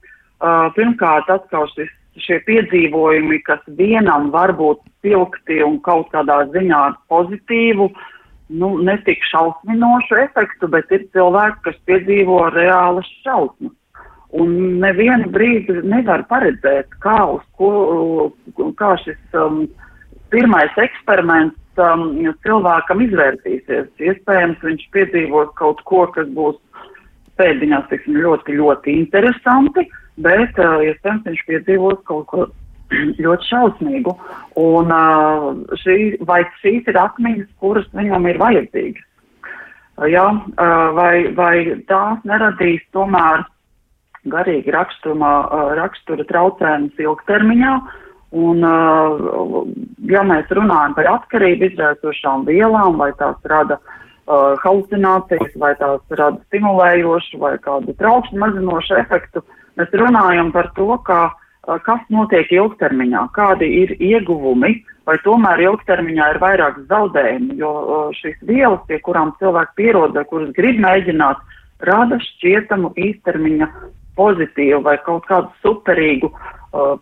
[0.43, 6.81] Uh, pirmkārt, atkal šis, šie piedzīvojumi, kas vienam var būt pilgti un kaut kādā ziņā
[7.11, 7.89] pozitīvu,
[8.59, 13.73] nu, netik šausminošu efektu, bet ir cilvēki, kas piedzīvo reālas šausmas.
[14.35, 17.19] Un nevienu brīdi nevar paredzēt, kā,
[17.55, 17.69] ko,
[18.75, 19.61] kā šis um,
[20.33, 22.11] pirmais eksperiments um,
[22.45, 23.87] cilvēkam izvērtīsies.
[24.01, 26.59] Iespējams, viņš piedzīvos kaut ko, kas būs
[27.39, 29.85] pēdiņās, teiksim, ļoti, ļoti interesanti,
[30.23, 32.45] bet uh, iespējams, viņš piedzīvos kaut ko
[33.25, 34.15] ļoti šausmīgu.
[34.61, 35.49] Un uh,
[35.83, 39.11] šī, vai šīs ir atmiņas, kuras viņam ir vajadzīgas?
[39.95, 41.57] Uh, jā, uh, vai, vai
[41.91, 43.45] tās neradīs tomēr
[44.31, 47.75] garīgi raksturā, uh, rakstura traucējumus ilgtermiņā?
[47.75, 48.01] Uh,
[48.33, 48.63] Un,
[50.09, 56.41] ja mēs runājam par atkarību izraisošām vielām, vai tās rada uh, halucinācijas, vai tās rada
[56.49, 59.45] stimulējošu vai kādu traukšņu mazinošu efektu.
[59.79, 66.31] Mēs runājam par to, kā, uh, kas notiek ilgtermiņā, kādi ir ieguvumi, vai tomēr ilgtermiņā
[66.33, 71.39] ir vairāk zaudējumi, jo uh, šīs vielas, pie kurām cilvēki pierod, vai kuras grib mēģināt,
[71.85, 73.71] rada šķietamu īstermiņa
[74.15, 76.53] pozitīvu vai kaut kādu superīgu uh,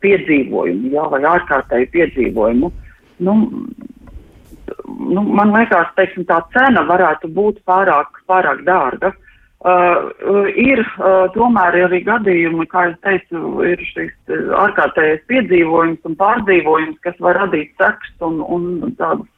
[0.03, 2.71] piedzīvojumu, jā, vai ārkārtēju piedzīvojumu.
[3.23, 3.35] Nu,
[4.87, 9.13] nu, man liekas, teiksim, tā cena varētu būt pārāk, pārāk dārga.
[9.63, 10.11] Uh,
[10.59, 16.97] ir uh, tomēr arī gadījumi, kā es teicu, ir šis uh, ārkārtējais piedzīvojums un pārdzīvojums,
[17.05, 19.29] kas var radīt seks un, un tādas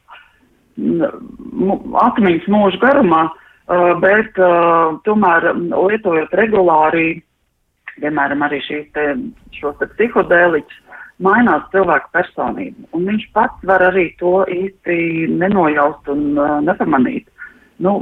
[2.02, 7.22] atmiņas mūžu garumā, uh, bet uh, tomēr lietojot regulāri,
[8.00, 9.06] piemēram, arī šīs
[9.56, 10.82] šos psihodēliķus,
[11.22, 17.28] mainās cilvēka personība, un viņš pats var arī to īsti nenojaust un uh, nepamanīt.
[17.80, 17.98] Nu,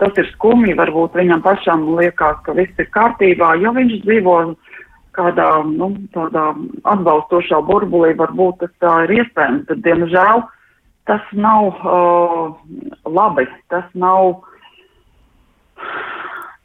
[0.00, 4.36] tas ir skumji, varbūt viņam pašam liekas, ka viss ir kārtībā, ja viņš dzīvo
[5.16, 6.50] kādā, nu, tādā
[6.88, 10.44] atbalstošā burbulī, varbūt tas tā ir iespējams, tad, diemžēl,
[11.08, 12.52] tas nav uh,
[13.08, 14.40] labi, tas nav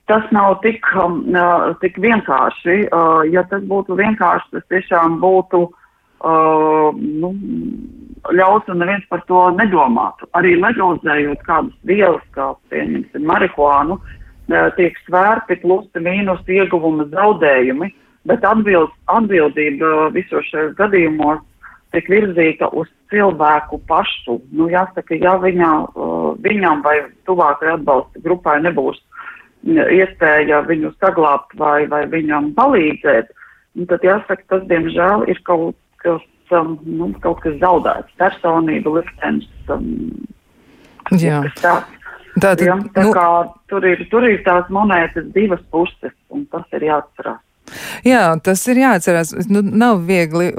[0.07, 2.77] tas nav tik, um, uh, tik vienkārši.
[2.87, 7.33] Uh, ja tas būtu vienkārši, tas tiešām būtu uh, nu,
[8.39, 10.29] ļauts un neviens par to nedomātu.
[10.39, 17.91] Arī legalizējot kādas vielas, kā pieņemsim marihuānu, uh, tiek svērti plusi mīnus ieguvuma zaudējumi,
[18.27, 21.43] bet atbild, atbildība visos šajos gadījumos
[21.95, 24.39] tiek virzīta uz cilvēku pašu.
[24.55, 29.03] Nu, jāsaka, ja viņa, uh, viņam vai tuvākai atbalsta grupai nebūs
[29.67, 33.33] iespēja viņu saglābt vai, vai viņam palīdzēt,
[33.77, 36.23] nu, tad jāsaka, tas diemžēl ir kaut kas,
[36.55, 39.49] um, nu, kaut kas zaudēts, personība, liktenis.
[39.73, 40.27] Um,
[41.15, 41.43] Jā.
[41.61, 41.93] Tāds.
[42.37, 43.27] Tātad, ja, tā nu, kā
[43.71, 47.41] tur ir, tur ir tās monētas divas puses, un tas ir jāatcerās.
[48.07, 49.33] Jā, tas ir jāatcerās.
[49.51, 50.49] Nu, nav viegli,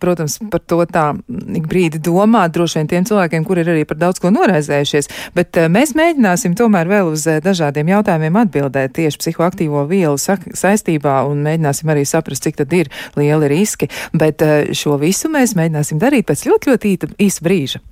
[0.00, 1.06] protams, par to tā
[1.68, 5.68] brīdi domāt, droši vien tiem cilvēkiem, kuri ir arī par daudz ko noraizējušies, bet eh,
[5.72, 11.94] mēs mēģināsim tomēr vēl uz eh, dažādiem jautājumiem atbildēt tieši psihoaktīvo vielu saistībā un mēģināsim
[11.94, 16.48] arī saprast, cik tad ir lieli riski, bet eh, šo visu mēs mēģināsim darīt pēc
[16.48, 16.96] ļoti, ļoti
[17.28, 17.84] īsa brīža.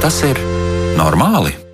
[0.00, 0.38] Tas ir
[0.96, 1.69] normāli?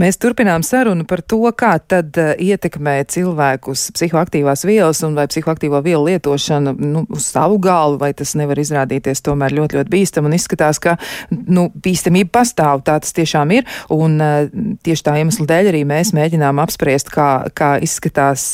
[0.00, 5.82] Mēs turpinām sarunu par to, kā tad uh, ietekmē cilvēkus psihoaktīvās vielas un vai psihoaktīvo
[5.84, 10.36] vielu lietošana nu, uz savu galvu, vai tas nevar izrādīties tomēr ļoti, ļoti bīstam un
[10.38, 10.94] izskatās, ka
[11.30, 14.48] nu, bīstamība pastāv, tā tas tiešām ir, un uh,
[14.86, 18.46] tieši tā iemesla dēļ arī mēs mēģinām apspriest, kā, kā izskatās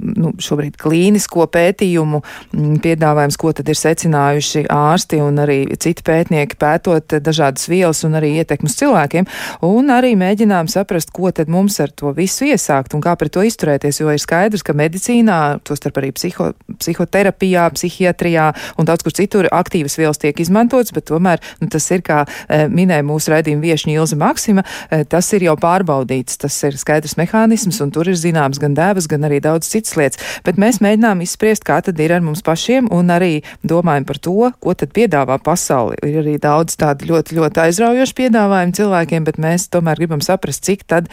[0.00, 6.56] nu, šobrīd klīnisko pētījumu mm, piedāvājums, ko tad ir secinājuši ārsti un arī citi pētnieki
[6.64, 9.28] pētot dažādas vielas un arī ietekmus cilvēkiem,
[9.68, 13.32] un arī mēģinām saprast, saprast, ko tad mums ar to visu iesākt un kā pret
[13.34, 19.12] to izturēties, jo ir skaidrs, ka medicīnā, tostarp arī psiho, psihoterapijā, psihiatrijā un daudz kur
[19.14, 23.64] citur aktīvas vielas tiek izmantotas, bet tomēr nu, tas ir, kā e, minēja mūsu raidījuma
[23.64, 28.18] viešņa Ilza Maksima, e, tas ir jau pārbaudīts, tas ir skaidrs mehānisms un tur ir
[28.18, 32.14] zināms gan dēvas, gan arī daudz citas lietas, bet mēs mēģinām izspriest, kā tad ir
[32.14, 35.98] ar mums pašiem un arī domājam par to, ko tad piedāvā pasauli.
[36.06, 40.83] Ir arī daudz tādu ļoti, ļoti aizraujošu piedāvājumu cilvēkiem, bet mēs tomēr gribam saprast, cik
[40.90, 41.08] tad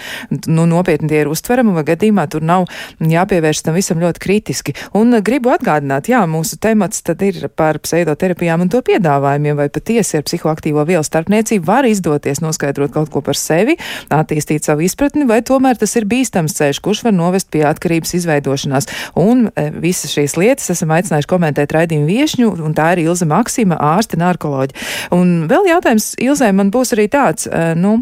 [0.48, 2.68] nu, nopietni tie ir uztverami, vai gadījumā tur nav
[3.02, 4.76] jāpievērš tam visam ļoti kritiski.
[4.98, 9.70] Un eh, gribu atgādināt, jā, mūsu temats tad ir par pseidoterapijām un to piedāvājumiem, vai
[9.74, 13.78] patiesi ar psihoaktīvo vielu starpniecību var izdoties noskaidrot kaut ko par sevi,
[14.12, 18.90] attīstīt savu izpratni, vai tomēr tas ir bīstams ceļš, kurš var novest pie atkarības izveidošanās.
[19.20, 23.80] Un e, visas šīs lietas esam aicinājuši komentēt raidījumu viešņu, un tā ir Ilza Maksima,
[23.94, 24.78] ārste narkoloģi.
[25.16, 28.00] Un vēl jautājums Ilzai man būs arī tāds, e, nu,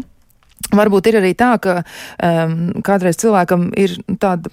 [0.76, 4.52] Varbūt ir arī tā, ka um, kādreiz cilvēkam ir tāda.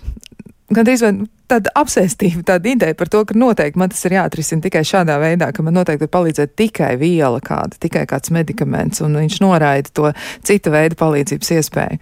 [0.68, 1.14] Gandrīz vai
[1.48, 5.54] tāda apsēstība, tāda ideja par to, ka noteikti man tas ir jāatrisina tikai šādā veidā,
[5.56, 10.12] ka man noteikti var palīdzēt tikai viela kāda, tikai kāds medikaments, un viņš noraida to
[10.48, 12.02] cita veida palīdzības iespēju.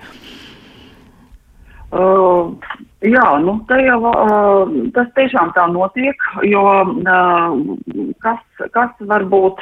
[1.95, 2.55] Uh,
[3.05, 7.61] jā, nu, jau, uh, tas tiešām tā notiek, jo uh,
[8.25, 8.41] kas,
[8.73, 9.61] kas var būt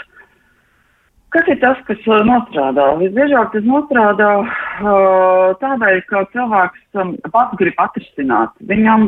[1.33, 2.91] Kas ir tas, kas uh, nostrādā?
[2.99, 8.53] Visbiežāk tas nostrādā uh, tādēļ, ka cilvēks um, pats grib atrisināt.
[8.69, 9.07] Viņam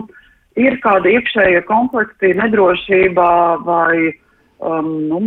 [0.57, 3.27] ir kāda iekšēja konflikti, nedrošība
[3.67, 4.09] vai
[4.57, 5.19] um, nu,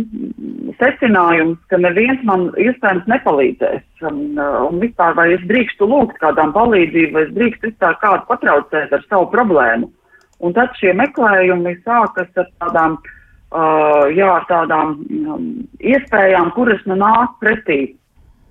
[0.81, 3.85] secinājums, ka neviens man iespējams nepalīdzēs.
[4.03, 4.19] Um,
[4.67, 9.07] un vispār, vai es drīkstu lūgt kādām palīdzību, vai es drīkstu vispār kādu patraucēt ar
[9.07, 9.87] savu problēmu.
[10.43, 13.15] Un tad šie meklējumi sākas ar tādām, uh,
[13.49, 15.47] jā, ar tādām um,
[15.81, 17.95] iespējām, kuras man nāk pretī.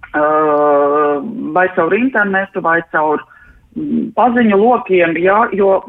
[0.08, 1.20] Uh,
[1.52, 5.82] vai caur internetu, vai caur um, paziņu lokiem, jā, jo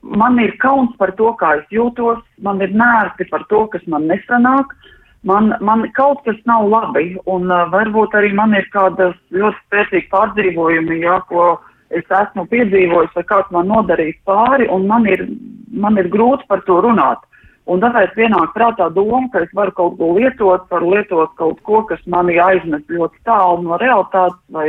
[0.00, 4.08] man ir kauns par to, kā es jūtos, man ir nērti par to, kas man
[4.08, 4.72] nesanāk,
[5.28, 10.10] man, man kaut kas nav labi, un uh, varbūt arī man ir kāda ļoti spēcīga
[10.14, 11.58] pārdzīvojumi, jā, ko
[11.92, 15.28] es esmu piedzīvojis, vai kāds man nodarījis pāri, un man ir,
[15.70, 17.25] man ir grūti par to runāt.
[17.66, 21.80] Un tāpēc pienāk prātā doma, ka es varu kaut ko lietot, varu lietot kaut ko,
[21.88, 24.68] kas mani aiznes ļoti tālu no realitātes, vai,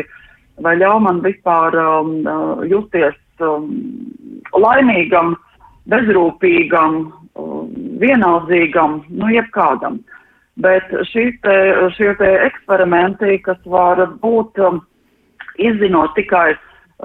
[0.66, 3.68] vai ļauj man vispār um, uh, justies um,
[4.58, 5.36] laimīgam,
[5.94, 6.98] bezrūpīgam,
[7.38, 7.68] um,
[8.02, 10.00] vienaldzīgam, nu, jebkādam.
[10.58, 11.58] Bet te,
[11.94, 14.80] šie te eksperimenti, kas var būt um,
[15.62, 16.56] izzinot tikai,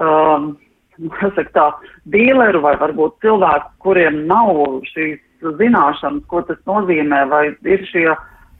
[0.01, 0.55] um,
[1.37, 1.67] saka tā,
[2.09, 5.21] dīleru vai varbūt cilvēku, kuriem nav šīs
[5.59, 8.09] zināšanas, ko tas nozīmē, vai ir šie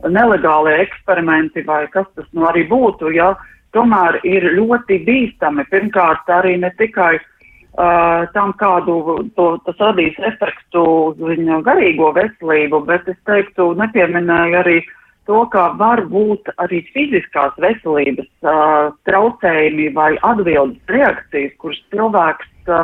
[0.09, 3.33] nelegālie eksperimenti, vai kas tas nu arī būtu, ja,
[3.73, 5.65] tomēr ir ļoti bīstami.
[5.71, 8.97] Pirmkārt, arī ne tikai uh, tam, kādu
[9.37, 14.81] to, tas radīs efektu uz viņa garīgo veselību, bet es teiktu, nepieminēju arī
[15.27, 22.83] to, ka var būt arī fiziskās veselības uh, traucējumi vai atbildes reakcijas, kuras cilvēks uh,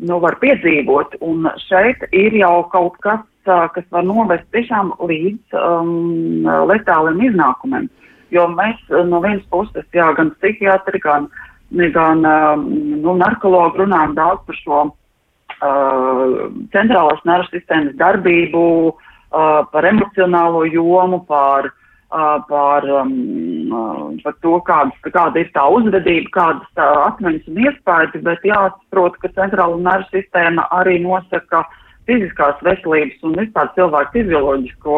[0.00, 1.18] nu, var piedzīvot.
[1.24, 7.88] Un šeit ir jau kaut kas, kas var novest tiešām līdz um, letāliem iznākumiem.
[8.30, 8.78] Jo mēs
[9.10, 11.26] no vienas puses, jā, gan psihiatri, gan
[11.70, 12.64] gan um,
[13.02, 21.24] nu, narkologi runājam daudz par šo uh, centrālās nervu sistēmas darbību, uh, par emocionālo jomu,
[21.26, 21.70] par,
[22.10, 28.48] par, um, par to, kādas, kāda ir tā uzvedība, kādas tā atmiņas un iespējas, bet
[28.48, 31.62] jāsaprot, ka centrāla nervu sistēma arī nosaka
[32.10, 34.96] fiziskās veselības un vispār cilvēku fizioloģisko,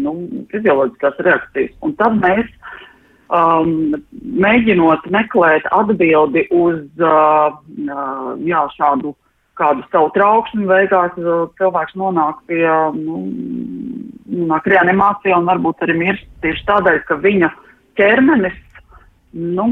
[0.00, 0.16] nu,
[0.54, 1.76] fizioloģiskās reakcijas.
[1.84, 2.48] Un tad mēs
[3.28, 3.94] um,
[4.46, 7.52] mēģinot meklēt atbildi uz uh,
[8.40, 9.12] jā, šādu
[9.56, 11.14] kādu savu trauksmi, beigās
[11.58, 12.66] cilvēks nonāk pie,
[12.96, 13.22] nu,
[14.26, 17.50] nonāk reanimācijā un varbūt arī mirst tieši tādēļ, ka viņa
[17.98, 18.56] ķermenis,
[19.36, 19.70] nu,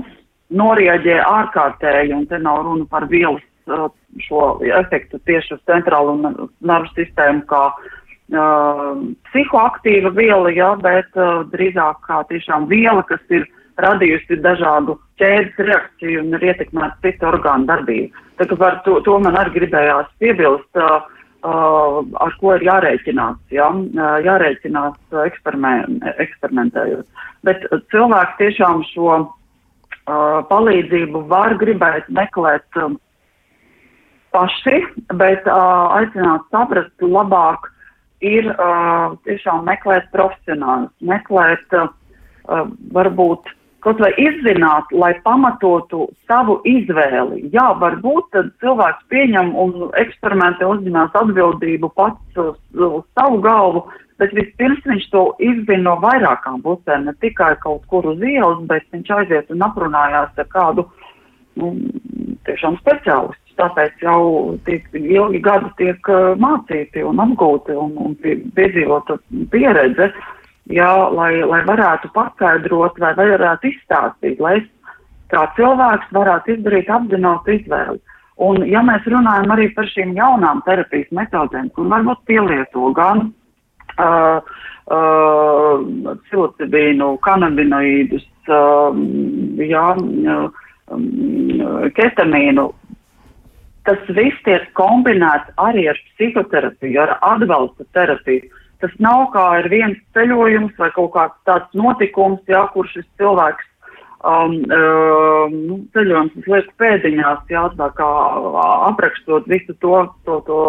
[0.55, 3.89] norieģē ārkārtēji, un te nav runa par vielas uh,
[4.27, 12.05] šo efektu tieši uz centrālu nervu sistēmu, kā uh, psihoaktīva viela, jā, bet uh, drīzāk
[12.07, 13.49] kā tiešām viela, kas ir
[13.83, 18.23] radījusi dažādu ķēdes reakciju un ir ietekmēta citu orgānu darbību.
[18.39, 21.03] Tā kā par to, to man arī gribējās piebilst, uh,
[21.45, 27.07] ar ko ir jārēķinās, jā, uh, jārēķinās uh, eksperiment, eksperimentējot.
[27.45, 29.29] Bet uh, cilvēks tiešām šo uh,
[30.51, 32.97] palīdzību var gribēt meklēt um,
[34.35, 34.81] paši,
[35.21, 37.69] bet uh, aicināt saprast labāk
[38.25, 41.93] ir uh, tiešām meklēt profesionālus, meklēt uh,
[42.49, 42.65] uh,
[42.97, 43.53] varbūt
[43.85, 47.51] kaut vai izzināt, lai pamatotu savu izvēli.
[47.55, 53.85] Jā, varbūt tad cilvēks pieņem un eksperimentē uzņemās atbildību pats uz, uz savu galvu,
[54.23, 58.87] bet vispirms viņš to izzina no vairākām pusēm, ne tikai kaut kur uz ielas, bet
[58.95, 60.89] viņš aiziet un aprunājās ar kādu,
[61.61, 61.75] nu,
[62.49, 68.17] tiešām speciālistu tāpēc jau tiek ilgi gadi tiek uh, mācīti un apgūti un, un
[68.57, 69.19] piedzīvota
[69.53, 70.11] pieredze,
[70.73, 74.69] jā, lai, lai varētu paskaidrot vai varētu izstāstīt, lai es
[75.33, 78.01] kā cilvēks varētu izdarīt apzinātu izvēli.
[78.45, 84.41] Un, ja mēs runājam arī par šīm jaunām terapijas metodēm, kur varbūt pielieto gan uh,
[84.91, 85.85] uh,
[86.25, 88.97] psilocibīnu, kanabinoīdus, uh,
[89.63, 91.07] jā, um,
[91.95, 92.67] ketamīnu,
[93.87, 98.51] tas viss tiek kombinēts arī ar psihoterapiju, ar atbalsta terapiju.
[98.83, 103.69] Tas nav kā ir viens ceļojums vai kaut kāds tāds notikums, jā, kur šis cilvēks
[104.25, 108.11] um, um, nu, ceļojums liek pēdiņās, jā, tā kā
[108.91, 110.61] aprakstot visu to, to, to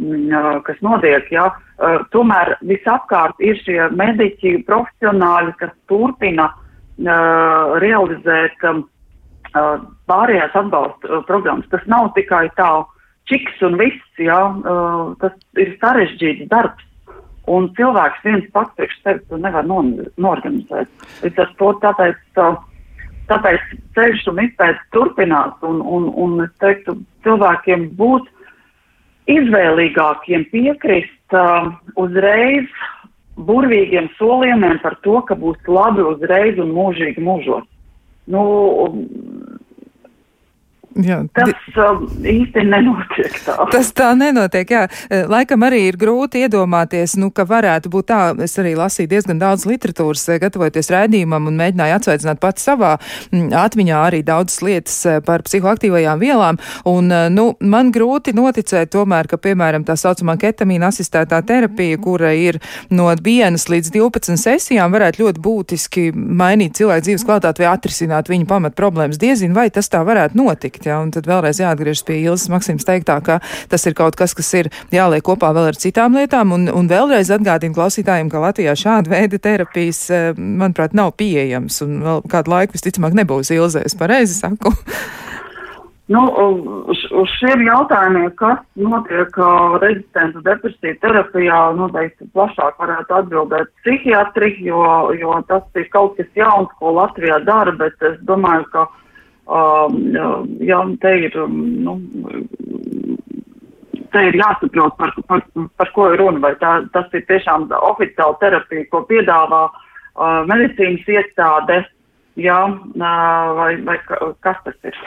[0.00, 1.50] mm, kas notiek, jā.
[1.74, 8.86] Uh, tomēr visapkārt ir šie mediķi, profesionāļi, kas turpina uh, realizēt um,
[9.54, 11.68] Uh, pārējās atbalsta programmas.
[11.70, 12.66] Tas nav tikai tā
[13.30, 14.38] čiks un viss, jā,
[15.22, 16.82] tas ir sarežģīts darbs.
[17.50, 20.88] Un cilvēks viens pats priekš sevis to nevar norganizēt.
[21.24, 22.22] Līdz ar to tāpēc,
[23.28, 28.30] tāpēc ceļš un izpētes turpinās un, un, un es teiktu cilvēkiem būt
[29.34, 31.68] izvēlīgākiem piekrist uh,
[32.00, 32.68] uzreiz
[33.36, 37.64] burvīgiem solījumiem par to, ka būs labi uzreiz un mūžīgi mūžos.
[38.30, 38.42] Nu,
[40.94, 43.56] Jā, tas um, īsti nenotiek tā.
[43.72, 44.84] Tas tā nenotiek, jā.
[45.10, 48.20] Eh, laikam arī ir grūti iedomāties, nu, ka varētu būt tā.
[48.44, 52.92] Es arī lasīju diezgan daudz literatūras, eh, gatavoties raidījumam un mēģināju atsveicināt pats savā
[53.32, 56.60] mm, atmiņā arī daudzas lietas eh, par psihoaktīvajām vielām.
[56.86, 62.60] Un, nu, man grūti noticēt tomēr, ka, piemēram, tā saucamā ketamīna asistētā terapija, kura ir
[62.94, 68.50] no vienas līdz 12 sesijām, varētu ļoti būtiski mainīt cilvēku dzīves kvalitāti vai atrisināt viņa
[68.54, 69.18] pamat problēmas.
[69.18, 70.83] Diezin, vai tas tā varētu notikt?
[70.84, 70.92] Teikt.
[70.92, 71.00] Ja?
[71.02, 74.70] Un tad vēlreiz jāatgriežas pie Ilzas Maksimas teiktā, ka tas ir kaut kas, kas ir
[74.92, 76.52] jāliek kopā vēl ar citām lietām.
[76.52, 81.82] Un, un vēlreiz atgādinu klausītājiem, ka Latvijā šāda veida terapijas, eh, manuprāt, nav pieejams.
[81.84, 83.98] Un vēl kādu laiku visticamāk nebūs Ilzēs.
[83.98, 84.74] Pareizi saku.
[86.12, 86.20] Nu,
[86.92, 94.50] uz, uz šiem jautājumiem, kas notiek uh, rezistentu depresiju terapijā, noteikti plašāk varētu atbildēt psihiatri,
[94.66, 94.82] jo,
[95.16, 98.84] jo tas ir kaut kas jauns, ko Latvijā dara, bet es domāju, ka
[99.46, 101.96] jā, te ir, um, nu,
[104.12, 105.42] te ir jāsaprot, par, par,
[105.76, 111.08] par ko ir runa, vai tā, tas ir tiešām oficiāla terapija, ko piedāvā uh, medicīnas
[111.08, 111.82] iestāde,
[112.40, 115.02] jā, uh, vai, vai kas tas ir.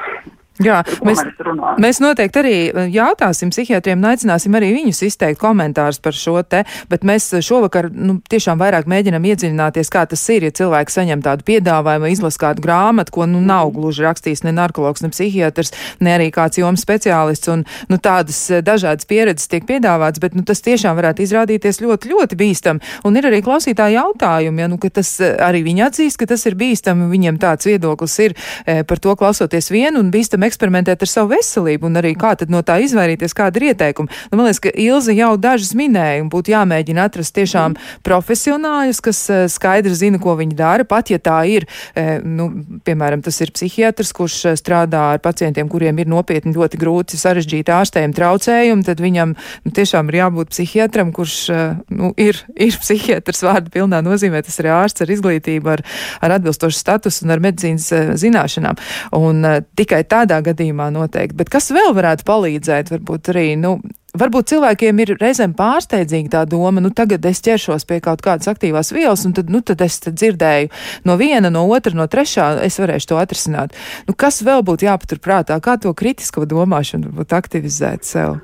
[0.64, 1.20] Jā, mēs,
[1.78, 7.04] mēs noteikti arī eh, jautāsim psihiatriem aicināsim arī viņus izteikt komentārus par šo te, bet
[7.06, 12.10] mēs šovakar nu, tiešām vairāk mēģinam iedziļināties, kā tas ir, ja cilvēks saņem tādu piedāvājumu,
[12.10, 16.58] izlas kādu grāmatu, ko nu nav gluži rakstījis ne narkologs, ne psihiatrs, ne arī kāds
[16.58, 21.26] joms speciālists, un nu, tādas eh, dažādas pieredzes tiek piedāvāts, bet nu, tas tiešām varētu
[21.28, 22.82] izrādīties ļoti, ļoti bīstam.
[23.06, 26.50] Un ir arī klausītāji jautājumi, ja, nu, ka tas eh, arī viņi atzīst, ka tas
[26.50, 28.34] ir bīstam, viņiem tāds viedoklis ir
[28.88, 32.62] par to klausoties vienu un bīstam eksperimentēt ar savu veselību un arī kā tad no
[32.66, 34.12] tā izvairīties, kāda ir ieteikuma.
[34.32, 37.78] Nu, man liekas, ka Ilze jau dažas minēja un būtu jāmēģina atrast tiešām
[38.08, 42.50] profesionāļus, kas uh, skaidri zina, ko viņi dara, pat ja tā ir, uh, nu,
[42.88, 47.74] piemēram, tas ir psihiatrs, kurš uh, strādā ar pacientiem, kuriem ir nopietni ļoti grūti sarežģīti
[47.74, 51.38] ārstējumi traucējumi, tad viņam nu, tiešām ir jābūt psihiatram, kurš
[51.94, 55.84] nu, ir, ir psihiatrs vārdu pilnā nozīmē, tas ir ārsts ar izglītību, ar,
[56.24, 57.90] ar atbilstošu statusu un ar medicīnas
[58.22, 58.80] zināšanām.
[59.18, 59.46] Un
[59.78, 61.38] tikai tādā tādā gadījumā noteikti.
[61.38, 62.92] Bet kas vēl varētu palīdzēt?
[62.92, 63.80] Varbūt arī, nu,
[64.18, 68.90] Varbūt cilvēkiem ir reizēm pārsteidzīga tā doma, nu tagad es ķeršos pie kaut kādas aktīvās
[68.90, 70.72] vielas, un tad, nu, tad es tad dzirdēju
[71.06, 73.76] no viena, no otra, no trešā, es varēšu to atrisināt.
[74.08, 75.60] Nu, kas vēl būtu jāpatur prātā?
[75.62, 78.40] Kā to kritisko domāšanu varbūt aktivizēt sev?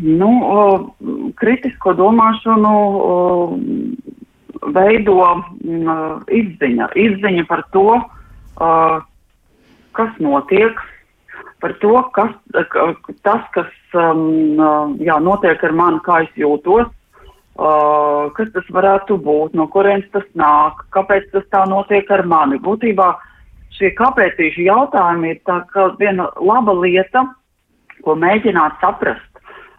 [0.00, 0.64] Nu, o,
[1.36, 2.72] kritisko domāšanu
[3.04, 3.20] o,
[4.80, 5.18] veido
[5.60, 5.92] m,
[6.24, 6.88] izziņa.
[6.96, 8.72] Izziņa par to, o,
[9.96, 10.78] kas notiek,
[11.60, 12.32] par to, kas,
[13.22, 16.88] tas, kas um, jā, notiek ar mani, kā es jūtos,
[17.60, 22.60] uh, kas tas varētu būt, no kurienes tas nāk, kāpēc tas tā notiek ar mani.
[22.64, 23.12] Būtībā
[23.76, 27.26] šie kāpēcīši jautājumi ir tā kā viena laba lieta,
[28.04, 29.26] ko mēģināt saprast.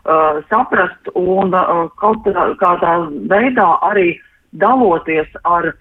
[0.02, 2.26] Uh, saprast un uh, kaut
[2.62, 2.94] kādā
[3.30, 4.16] veidā arī
[4.58, 5.80] daloties ar uh,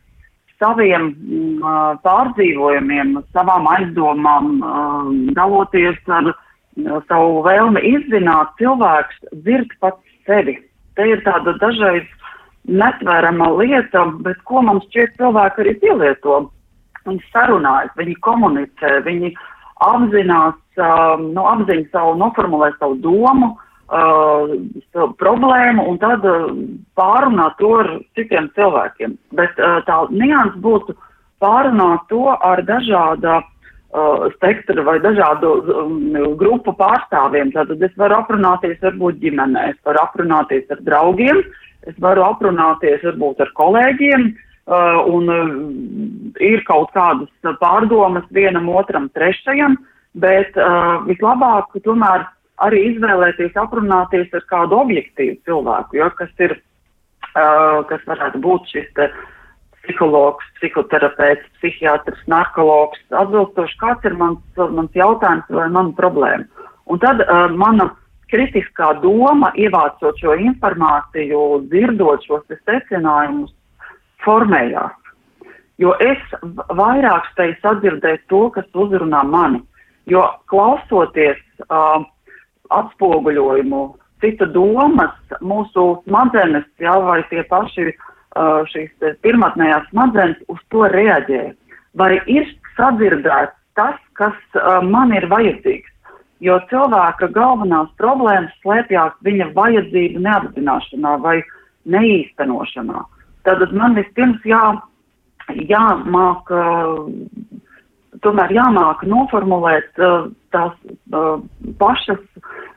[0.61, 4.53] saviem mm, pārdzīvojumiem, savām aizdomām,
[5.37, 6.33] daloties ar
[7.09, 10.59] savu vēlmi izzināt, cilvēks dzird pats sevi.
[10.97, 12.07] Te ir tāda dažreiz
[12.69, 16.43] netverama lieta, bet ko mums šķiet cilvēki arī pielieto.
[17.09, 19.33] Viņi sarunājas, viņi komunicē, viņi
[19.81, 26.51] apzinās, nu, apziņ savu, noformulē savu domu, uh, uh, problēmu un tad uh,
[26.99, 29.17] pārunāt to ar citiem cilvēkiem.
[29.37, 30.97] Bet uh, tā nians būtu
[31.43, 35.97] pārunāt to ar dažāda uh, spektra vai dažādu um,
[36.41, 37.53] grupu pārstāvjiem.
[37.57, 41.43] Tātad es varu aprunāties varbūt ģimenē, es varu aprunāties ar draugiem,
[41.91, 44.31] es varu aprunāties varbūt ar kolēģiem.
[44.71, 45.47] Uh, un uh,
[46.39, 49.75] ir kaut kādas pārdomas vienam, otram, trešajam,
[50.15, 52.29] bet uh, vislabāk tomēr
[52.65, 56.57] arī izvēlēties aprunāties ar kādu objektīvu cilvēku, jo, kas ir,
[57.35, 59.11] uh, kas varētu būt šis te
[59.81, 66.67] psihologs, psihoterapeits, psihiatrs, narkologs, atbilstoši kāds ir mans, mans jautājums vai mana problēma.
[66.91, 67.91] Un tad uh, mana
[68.31, 73.53] kritiskā doma, ievācot šo informāciju, dzirdot šos secinājumus,
[74.25, 74.97] formējās.
[75.81, 76.21] Jo es
[76.77, 79.63] vairāk spēju sadzirdēt to, kas uzrunā mani.
[80.11, 82.03] Jo klausoties uh,
[82.75, 83.83] atspoguļojumu,
[84.21, 88.91] citu domas, mūsu smadzenes, jā, vai tie paši uh, šīs
[89.25, 91.45] pirmatnējās smadzenes uz to reaģē.
[91.99, 92.47] Vai ir
[92.77, 95.89] sadzirdēts tas, kas uh, man ir vajadzīgs?
[96.41, 101.41] Jo cilvēka galvenās problēmas slēpjas viņa vajadzību neapzināšanā vai
[101.91, 103.03] neīstenošanā.
[103.45, 104.63] Tad man vispirms jā,
[105.69, 106.49] jāmāk,
[108.25, 110.01] tomēr jāmāk noformulēt
[110.53, 110.75] tās
[111.81, 112.21] pašas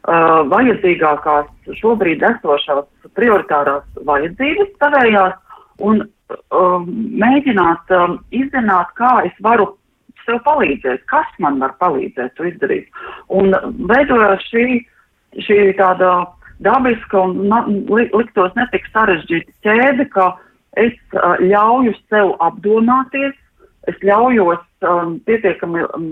[0.04, 2.86] vajadzīgākās šobrīd esošās
[3.16, 5.38] prioritārās vajadzības savējās
[5.80, 6.04] un
[7.24, 7.94] mēģināt
[8.32, 9.74] izzināt, kā es varu
[10.26, 12.88] sev palīdzēt, kas man var palīdzēt to izdarīt.
[13.28, 13.54] Un
[13.90, 14.66] veidojās šī,
[15.44, 16.14] šī tāda
[16.64, 20.32] dabiska un na, li, liktos netik sarežģīta ķēde, ka
[20.80, 23.36] es uh, ļauju sev apdomāties,
[23.92, 26.06] es ļaujos um, pietiekami um,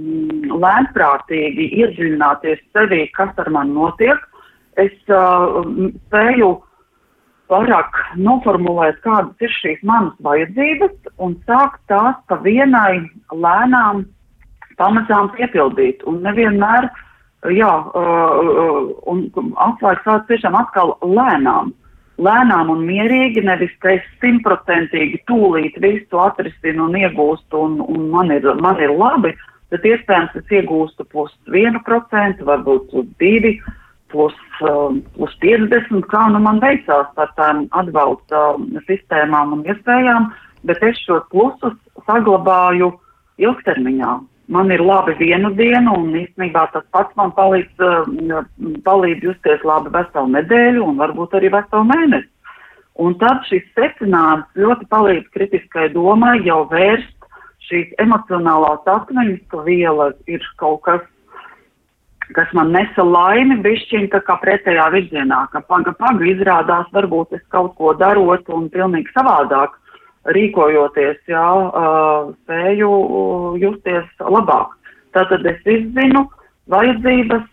[0.62, 4.20] lēnprātīgi iedziļināties sevī, kas ar mani notiek.
[4.80, 5.62] Es uh,
[6.08, 6.52] spēju
[7.52, 14.06] vairāk noformulēt, kādas ir šīs manas vajadzības un sākt tās pa vienai lēnām
[14.80, 16.04] pamazām piepildīt.
[16.08, 16.88] Un nevienmēr,
[17.52, 19.28] jā, uh, un
[19.68, 21.76] atslēgas tāds tiešām atkal lēnām.
[22.22, 28.34] Lēnām un mierīgi, nevis ka es simtprocentīgi tūlīt visu atrisinu un iegūstu un, un man,
[28.36, 29.34] ir, man ir labi,
[29.74, 33.80] bet iespējams es iegūstu plus vienu procentu, varbūt plus divi procentu
[34.12, 38.44] plus, um, plus 50, kā nu man veicās par tām atbalsta
[38.88, 40.30] sistēmām un iespējām,
[40.68, 42.92] bet es šos plusus saglabāju
[43.42, 44.18] ilgtermiņā.
[44.52, 49.93] Man ir labi vienu dienu, un īstenībā tas pats man palīdz, um, palīdz justies labi
[49.93, 52.28] veselu nedēļu un varbūt arī veselu mēnesi.
[52.99, 57.16] Un tad šis secinājums ļoti palīdz kritiskai domai jau vērst
[57.70, 61.08] šīs emocionālās atmiņas, ka viela ir kaut kas
[62.36, 67.43] kas man nesa laimi, bišķiņ tā kā pretējā virzienā, ka paga paga izrādās varbūt es
[67.52, 69.76] kaut ko darot un pilnīgi savādāk
[70.30, 71.48] rīkojoties, jā,
[72.44, 72.92] spēju
[73.62, 74.78] justies labāk.
[75.16, 76.28] Tātad es izzinu
[76.72, 77.48] vajadzības,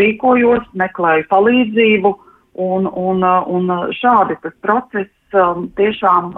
[0.00, 2.12] rīkojos, meklēju palīdzību
[2.60, 5.36] un, un, un šādi tas process
[5.78, 6.32] tiešām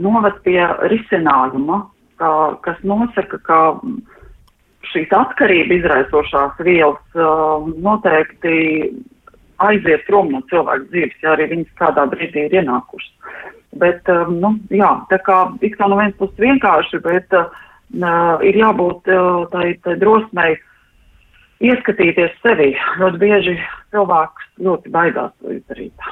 [0.00, 0.60] noved pie
[0.92, 1.82] risinājuma,
[2.20, 2.30] ka,
[2.64, 3.60] kas nosaka, ka
[4.92, 7.20] šīs atkarība izraisošās vielas
[7.80, 8.92] noteikti
[9.60, 13.12] aiziet prom no cilvēka dzīves, ja arī viņas kādā brīdī ir ienākušas.
[13.78, 17.52] Bet, um, nu, jā, tā kā it kā no vienas puses vienkārši, bet uh,
[18.42, 20.56] ir jābūt uh, tai, tai drosmei
[21.62, 22.72] ieskatīties sevi.
[22.98, 23.54] Ļoti bieži
[23.94, 26.10] cilvēks ļoti baidās to izdarīt,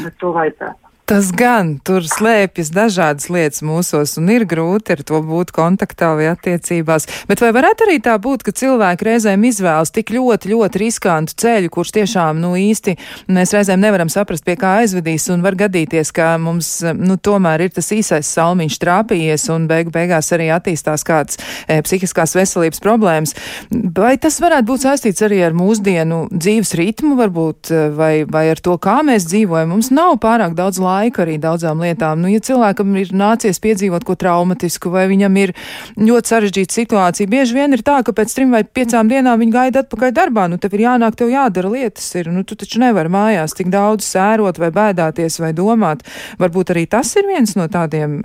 [0.00, 0.83] bet to vajadzētu.
[1.04, 6.30] Tas gan tur slēpjas dažādas lietas mūsos, un ir grūti ar to būt kontaktā vai
[6.30, 7.04] attiecībās.
[7.28, 11.68] Bet vai varētu arī tā būt, ka cilvēki reizēm izvēlas tik ļoti, ļoti riskantu ceļu,
[11.74, 12.94] kurš tiešām, nu, īsti
[13.36, 17.76] mēs reizēm nevaram saprast, pie kā aizvedīs, un var gadīties, ka mums, nu, tomēr ir
[17.76, 21.36] tas īsais salmiņš trāpījies, un beigu beigās arī attīstās kāds
[21.68, 23.36] e, psihiskās veselības problēmas.
[23.68, 28.64] Vai tas varētu būt saistīts arī ar mūsdienu dzīves ritmu, varbūt, e, vai, vai ar
[28.64, 29.76] to, kā mēs dzīvojam?
[29.76, 32.22] Mums nav pārāk daudz laika laika arī daudzām lietām.
[32.22, 35.54] Nu, ja cilvēkam ir nācies piedzīvot ko traumatisku, vai viņam ir
[36.00, 39.84] ļoti sarežģīta situācija, bieži vien ir tā, ka pēc trim vai piecām dienām viņi gaida
[39.84, 40.46] atpakaļ darbā.
[40.50, 42.06] Nu, tev ir jānāk, tev jādara lietas.
[42.18, 42.30] Ir.
[42.34, 46.04] Nu, tu taču nevari mājās tik daudz sērot vai bēdāties vai domāt.
[46.40, 48.20] Varbūt arī tas ir viens no tādiem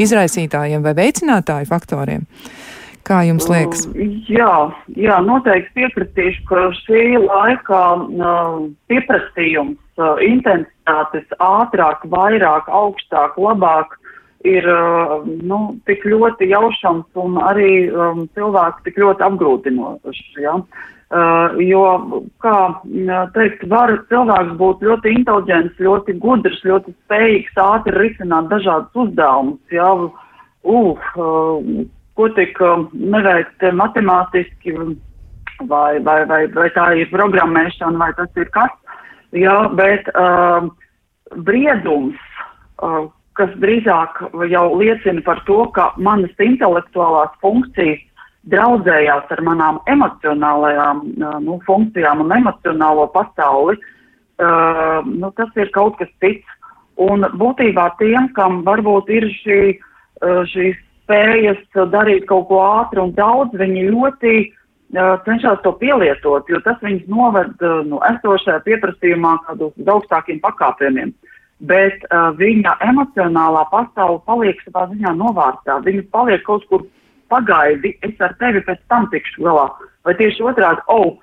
[0.00, 2.26] izraisītājiem vai veicinātāju faktoriem.
[3.08, 3.86] Kā jums liekas?
[4.28, 4.70] Jā,
[5.00, 8.58] jā noteikti piekritīšu, ka šī laika uh,
[8.92, 13.96] pieprasījums, uh, intensitātes ātrāk, vairāk, augstāk, labāk
[14.46, 20.24] ir uh, nu, tik ļoti jaušams un arī um, cilvēku tik ļoti apgrūtinošs.
[20.44, 20.58] Ja?
[21.10, 21.84] Uh, jo,
[22.44, 22.56] kā
[23.34, 29.58] teikt, var cilvēks būt ļoti inteliģents, ļoti gudrs, ļoti spējīgs ātri risināt dažādus uzdevumus.
[29.74, 29.88] Ja?
[30.60, 31.88] Uh,
[32.20, 34.74] ko tik um, neveikt matemātiski,
[35.70, 38.74] vai, vai, vai, vai tā ir programmēšana, vai tas ir kas.
[39.36, 40.66] Jā, bet uh,
[41.46, 42.18] briedums,
[42.82, 43.06] uh,
[43.38, 48.02] kas drīzāk jau liecina par to, ka manas intelektuālās funkcijas
[48.50, 53.78] draudzējās ar manām emocionālajām uh, nu, funkcijām un emocionālo pasauli,
[54.42, 56.56] uh, nu, tas ir kaut kas cits.
[57.00, 59.60] Un būtībā tiem, kam varbūt ir šī,
[60.26, 60.76] uh, šīs
[61.10, 66.78] spējas darīt kaut ko ātri un daudz, viņi ļoti uh, cenšas to pielietot, jo tas
[66.84, 71.12] viņus noved uh, no esošajā pieprasījumā kādos augstākiem pakāpieniem.
[71.60, 75.80] Bet uh, viņa emocionālā pasaule paliek savā ziņā novārtā.
[75.84, 76.86] Viņa paliek kaut kur
[77.28, 79.66] pagaidi, es ar tevi pēc tam tikšu galā.
[80.06, 81.18] Vai tieši otrādi, oh,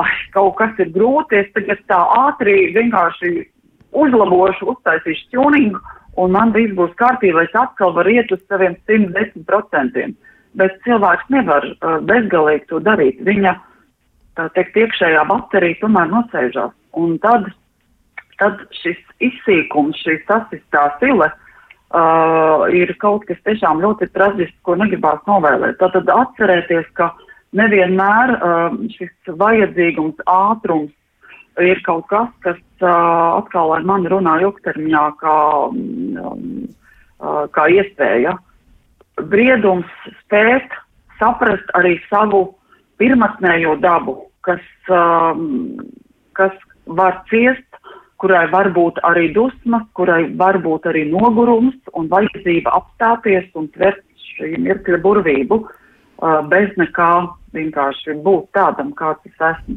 [0.00, 3.34] ai, kaut kas ir grūti, es tagad tā ātri vienkārši
[3.92, 5.82] uzlabošu, uztaisīšu tuningu
[6.20, 10.14] un man viss būs kārtībā, es atkal varu iet uz saviem 110%.
[10.60, 13.20] Bet cilvēks nevar uh, bezgalīgi to darīt.
[13.24, 13.54] Viņa,
[14.36, 16.74] tā teikt, iekšējā baterija tomēr nosēžās.
[17.00, 17.48] Un tad,
[18.40, 25.24] tad šis izsīkums, šī sasistā sile uh, ir kaut kas tiešām ļoti traģisks, ko negribās
[25.30, 25.80] novēlēt.
[25.80, 27.14] Tātad atcerēties, ka
[27.56, 30.92] nevienmēr uh, šis vajadzīgums, ātrums
[31.60, 35.36] ir kaut kas, kas uh, atkal ar mani runā ilgtermiņā kā,
[35.68, 36.68] um,
[37.20, 38.36] uh, kā iespēja.
[39.28, 39.88] Briedums
[40.22, 40.72] spēt
[41.20, 42.46] saprast arī savu
[43.02, 45.76] pirmatnējo dabu, kas, um,
[46.38, 46.54] kas
[46.86, 47.66] var ciest,
[48.22, 54.02] kurai var būt arī dusmas, kurai var būt arī nogurums un vajadzība apstāties un tvert
[54.32, 57.12] šī mirkļa burvību, uh, bez nekā
[57.52, 59.76] vienkārši būt tādam, kāds es esmu.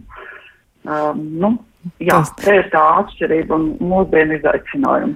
[0.85, 1.59] Um, nu,
[2.01, 5.13] Jā, tas te ir tā atšķirība un mūsdienu izaicinājumi.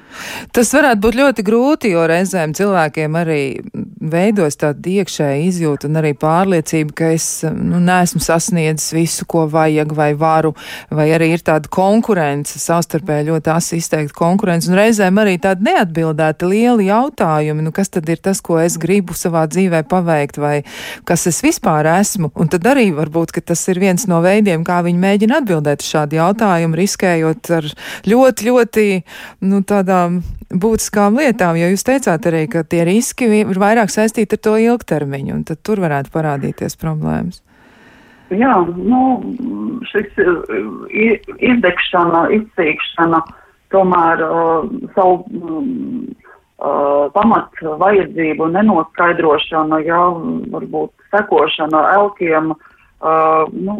[0.53, 3.39] Tas varētu būt ļoti grūti, jo reizēm cilvēkiem arī
[4.09, 9.95] veidos tāda iekšēja izjūta un arī pārliecība, ka es nu, neesmu sasniedzis visu, ko vajag
[9.97, 10.53] vai varu,
[10.93, 16.49] vai arī ir tāda konkurence, savstarpēji ļoti asi izteikta konkurence, un reizēm arī tāda neatbildēta
[16.49, 20.61] liela jautājumi, nu kas tad ir tas, ko es gribu savā dzīvē paveikt, vai
[21.09, 24.83] kas es vispār esmu, un tad arī varbūt, ka tas ir viens no veidiem, kā
[24.85, 27.67] viņi mēģina atbildēt uz šādu jautājumu jautājumu, riskējot ar
[28.07, 28.85] ļoti, ļoti
[29.47, 34.43] nu, tādām būtiskām lietām, jo jūs teicāt arī, ka tie riski ir vairāk saistīti ar
[34.43, 37.41] to ilgtermiņu, un tad tur varētu parādīties problēmas.
[38.29, 39.23] Jā, nu,
[39.89, 40.09] šis
[41.39, 43.21] izdegšana, izcīkšana,
[43.73, 46.05] tomēr uh, savu um,
[46.61, 50.03] uh, pamat vajadzību nenoskaidrošana, jā,
[50.53, 53.79] varbūt sekošana elkiem, uh, nu,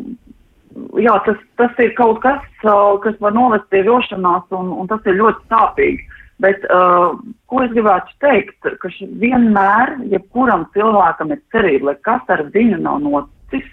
[1.03, 5.19] jā, tas, tas ir kaut kas, kas var novest pie vilšanās, un, un tas ir
[5.19, 6.07] ļoti sāpīgi.
[6.39, 7.17] Bet, uh,
[7.51, 13.01] ko es gribētu teikt, ka vienmēr, jebkuram cilvēkam ir cerība, lai kas ar viņu nav
[13.03, 13.67] noticis,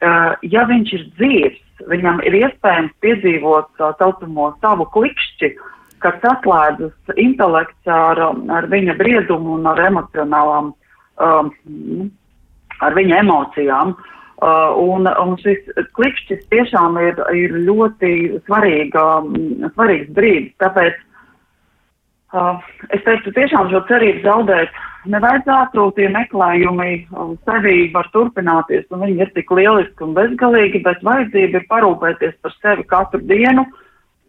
[0.00, 1.58] uh, ja viņš ir dzīves,
[1.92, 5.52] viņam ir iespējams piedzīvot tā saucamo savu klikšķi,
[6.00, 8.22] kas atslēdzas intelekts ar,
[8.56, 10.72] ar viņa briedumu un ar emocionālām,
[11.20, 11.50] um,
[12.80, 13.92] ar viņa emocijām.
[13.92, 15.64] Uh, Uh, un, un šis
[15.98, 18.10] klikšķis tiešām ir, ir ļoti
[18.44, 19.02] svarīga,
[19.72, 20.52] svarīgs brīdis.
[20.62, 20.98] Tāpēc
[22.38, 22.60] uh,
[22.94, 24.76] es teiktu, tiešām šo cerību zaudēt
[25.10, 25.88] nevajadzētu.
[25.96, 31.58] Tie meklējumi um, sevī var turpināties, un viņi ir tik lieliski un bezgalīgi, bet vajadzība
[31.58, 33.64] ir parūpēties par sevi katru dienu,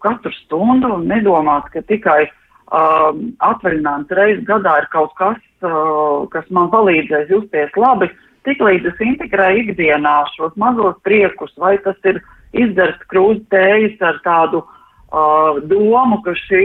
[0.01, 3.13] katru stundu un nedomāt, ka tikai uh,
[3.45, 8.09] atvaļinājums reizes gadā ir kaut kas, uh, kas man palīdzēs justies labi.
[8.09, 12.21] Uh, tiklīdz es integrēju ikdienā šos mazos priekus, vai tas ir
[12.57, 16.63] izdarts krūze tējas ar tādu uh, domu, ka šī,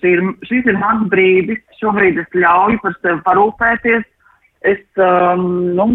[0.00, 4.06] šī ir, šis ir mans brīdis, šobrīd es ļauju par sevi parūpēties,
[4.72, 5.48] es, um,
[5.78, 5.88] nu,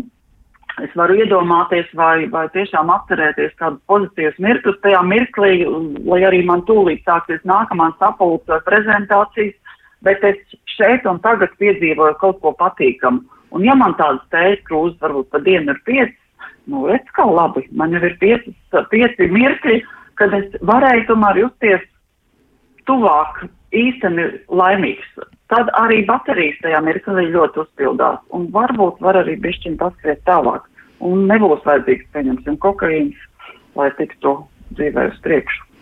[0.82, 5.60] es varu iedomāties vai, vai tiešām atcerēties kādus pozitīvus mirklus tajā mirklī,
[6.08, 9.54] lai arī man tūlīt sāksies nākamā sapulce vai prezentācijas,
[10.04, 13.24] bet es šeit un tagad piedzīvoju kaut ko patīkamu.
[13.54, 16.20] Un ja man tādas tējas krūzes varbūt pa dienu ir piecas,
[16.72, 18.56] nu, redz, kā labi, man jau ir piecas,
[18.92, 19.82] pieci mirkļi,
[20.20, 21.84] kad es varēju tomēr justies
[22.90, 23.44] tuvāk
[23.74, 25.10] īsteni laimīgs.
[25.54, 30.66] Tad arī baterijas tajā mirklī ļoti uzpildās, un varbūt var arī bišķiņ paskriet tālāk,
[31.04, 33.28] un nebūs vajadzīgs, pieņemsim, kokaīns,
[33.78, 34.38] lai tiktu
[34.78, 35.73] dzīvē uz priekšu.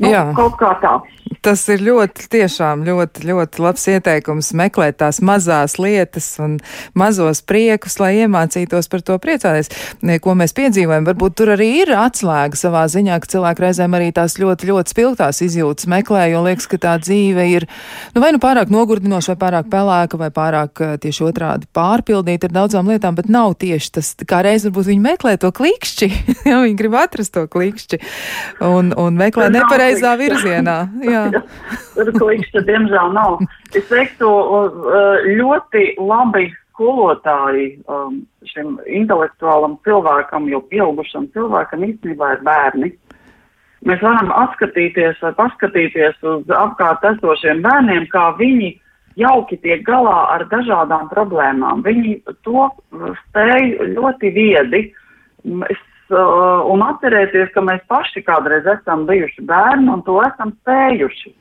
[0.00, 0.26] Nu, Jā.
[0.36, 0.98] Kaut kā tā.
[1.40, 6.58] Tas ir ļoti, tiešām ļoti, ļoti labs ieteikums meklēt tās mazās lietas un
[6.98, 9.70] mazos priekus, lai iemācītos par to priecāties,
[10.20, 11.06] ko mēs piedzīvojam.
[11.08, 15.40] Varbūt tur arī ir atslēga savā ziņā, ka cilvēki reizēm arī tās ļoti, ļoti spilgtās
[15.46, 17.68] izjūtas meklē, jo liekas, ka tā dzīve ir,
[18.12, 22.56] nu, vai nu pārāk nogurdinoša, vai pārāk pelēka, vai pārāk eh, tieši otrādi pārpildīta ar
[22.58, 26.10] daudzām lietām, bet nav tieši tas, kā reiz varbūt viņi meklē to klikšķi,
[26.50, 28.02] ja viņi grib atrast to klikšķi
[28.68, 30.78] un, un meklē nepareizā virzienā.
[31.06, 31.26] Jā.
[31.96, 33.38] Tur klikšķa diemžēl nav.
[33.74, 34.30] Es teiktu,
[35.40, 42.92] ļoti labi skolotāji um, šim intelektuālam cilvēkam, jo pieaugušam cilvēkam īstenībā ir bērni.
[43.88, 48.74] Mēs varam atskatīties vai paskatīties uz apkārt esošiem bērniem, kā viņi
[49.20, 51.84] jauki tiek galā ar dažādām problēmām.
[51.84, 52.68] Viņi to
[53.22, 54.82] spēj ļoti viedi.
[55.72, 55.80] Es
[56.14, 61.34] uh, un atcerēties, ka mēs paši kādreiz esam bijuši bērni un to esam spējuši.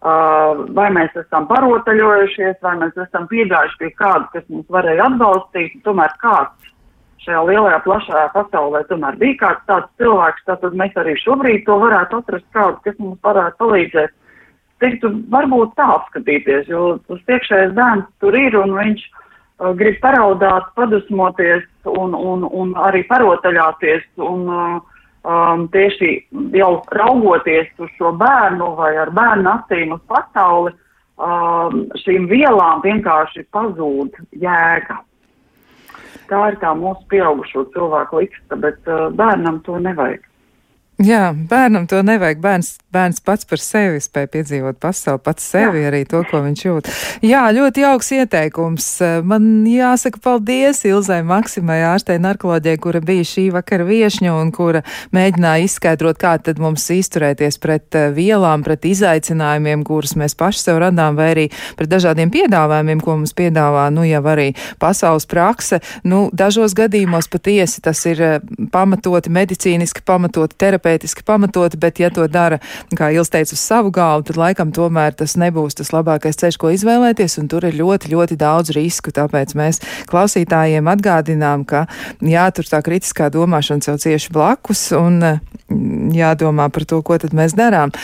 [0.00, 5.74] Uh, vai mēs esam parotaļojušies, vai mēs esam piegājuši pie kāda, kas mums varēja atbalstīt,
[5.84, 6.70] tomēr kāds
[7.20, 12.22] šajā lielajā, plašajā pasaulē tomēr bija kāds tāds cilvēks, tātad mēs arī šobrīd to varētu
[12.22, 14.16] atrast kādu, kas mums varētu palīdzēt.
[14.80, 19.26] Teiktu, varbūt tā apskatīties, jo tas iekšējais bērns tur ir un viņš Uh,
[19.76, 26.12] grib paraudāt, padusmoties un, un, un arī parotaļāties un uh, um, tieši
[26.56, 30.72] jau raugoties uz šo bērnu vai ar bērnu acīm uz pasauli,
[31.20, 35.00] um, šīm vielām vienkārši pazūd jēga.
[36.30, 40.24] Tā ir tā mūsu pieaugušo cilvēku liksta, bet uh, bērnam to nevajag.
[41.00, 42.42] Jā, bērnam to nevajag.
[42.44, 45.88] Bērns, bērns pats par sevi spēj piedzīvot pasauli, pats sevi Jā.
[45.88, 46.90] arī to, ko viņš jūt.
[47.24, 48.88] Jā, ļoti jauks ieteikums.
[49.24, 54.82] Man jāsaka paldies Ilzai Maksimai, ārstei narkoloģijai, kura bija šī vakara viešņa un kura
[55.16, 60.82] mēģināja izskaidrot, kā tad mums izturēties pret eh, vielām, pret izaicinājumiem, kurus mēs paši sev
[60.84, 61.46] radām, vai arī
[61.80, 64.50] pret dažādiem piedāvājumiem, ko mums piedāvā, nu jau arī
[64.82, 65.80] pasaules prakse.
[66.04, 68.38] Nu, dažos gadījumos patiesi tas ir eh,
[68.76, 72.58] pamatoti, medicīniski pamatoti, terapeiti terapeitiski pamatoti, bet ja to dara,
[72.96, 76.70] kā Ils teica, uz savu galvu, tad laikam tomēr tas nebūs tas labākais ceļš, ko
[76.74, 79.10] izvēlēties, un tur ir ļoti, ļoti daudz risku.
[79.14, 79.80] Tāpēc mēs
[80.10, 81.86] klausītājiem atgādinām, ka
[82.20, 87.36] jā, tur tā kritiskā domāšana sev cieši blakus un mm, jādomā par to, ko tad
[87.36, 87.94] mēs darām.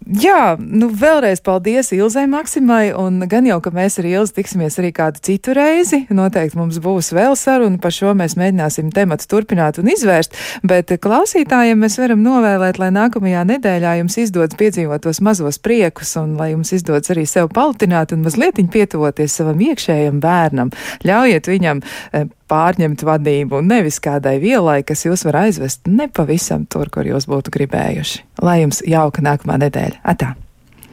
[0.00, 4.94] Jā, nu vēlreiz paldies Ilzai Maksimai, un gan jau, ka mēs ar Ilzi tiksimies arī
[4.96, 6.00] kādu citu reizi.
[6.08, 10.34] Noteikti mums būs vēl saruna, par šo mēs mēģināsim tematu turpināt un izvērst,
[10.64, 16.34] bet klausītājiem mēs varam novēlēt, lai nākamajā nedēļā jums izdodas piedzīvot tos mazos priekus, un
[16.40, 20.72] lai jums izdodas arī sev paltināt un mazliet pietuvoties savam iekšējam bērnam.
[21.06, 27.06] Ļaujiet viņam eh, pārņemt vadību nevis kādai vielai, kas jūs var aizvest nepavisam tur, kur
[27.08, 28.24] jūs būtu gribējuši.
[28.44, 30.02] Lai jums jauka nākamā nedēļa!
[30.14, 30.34] Atā!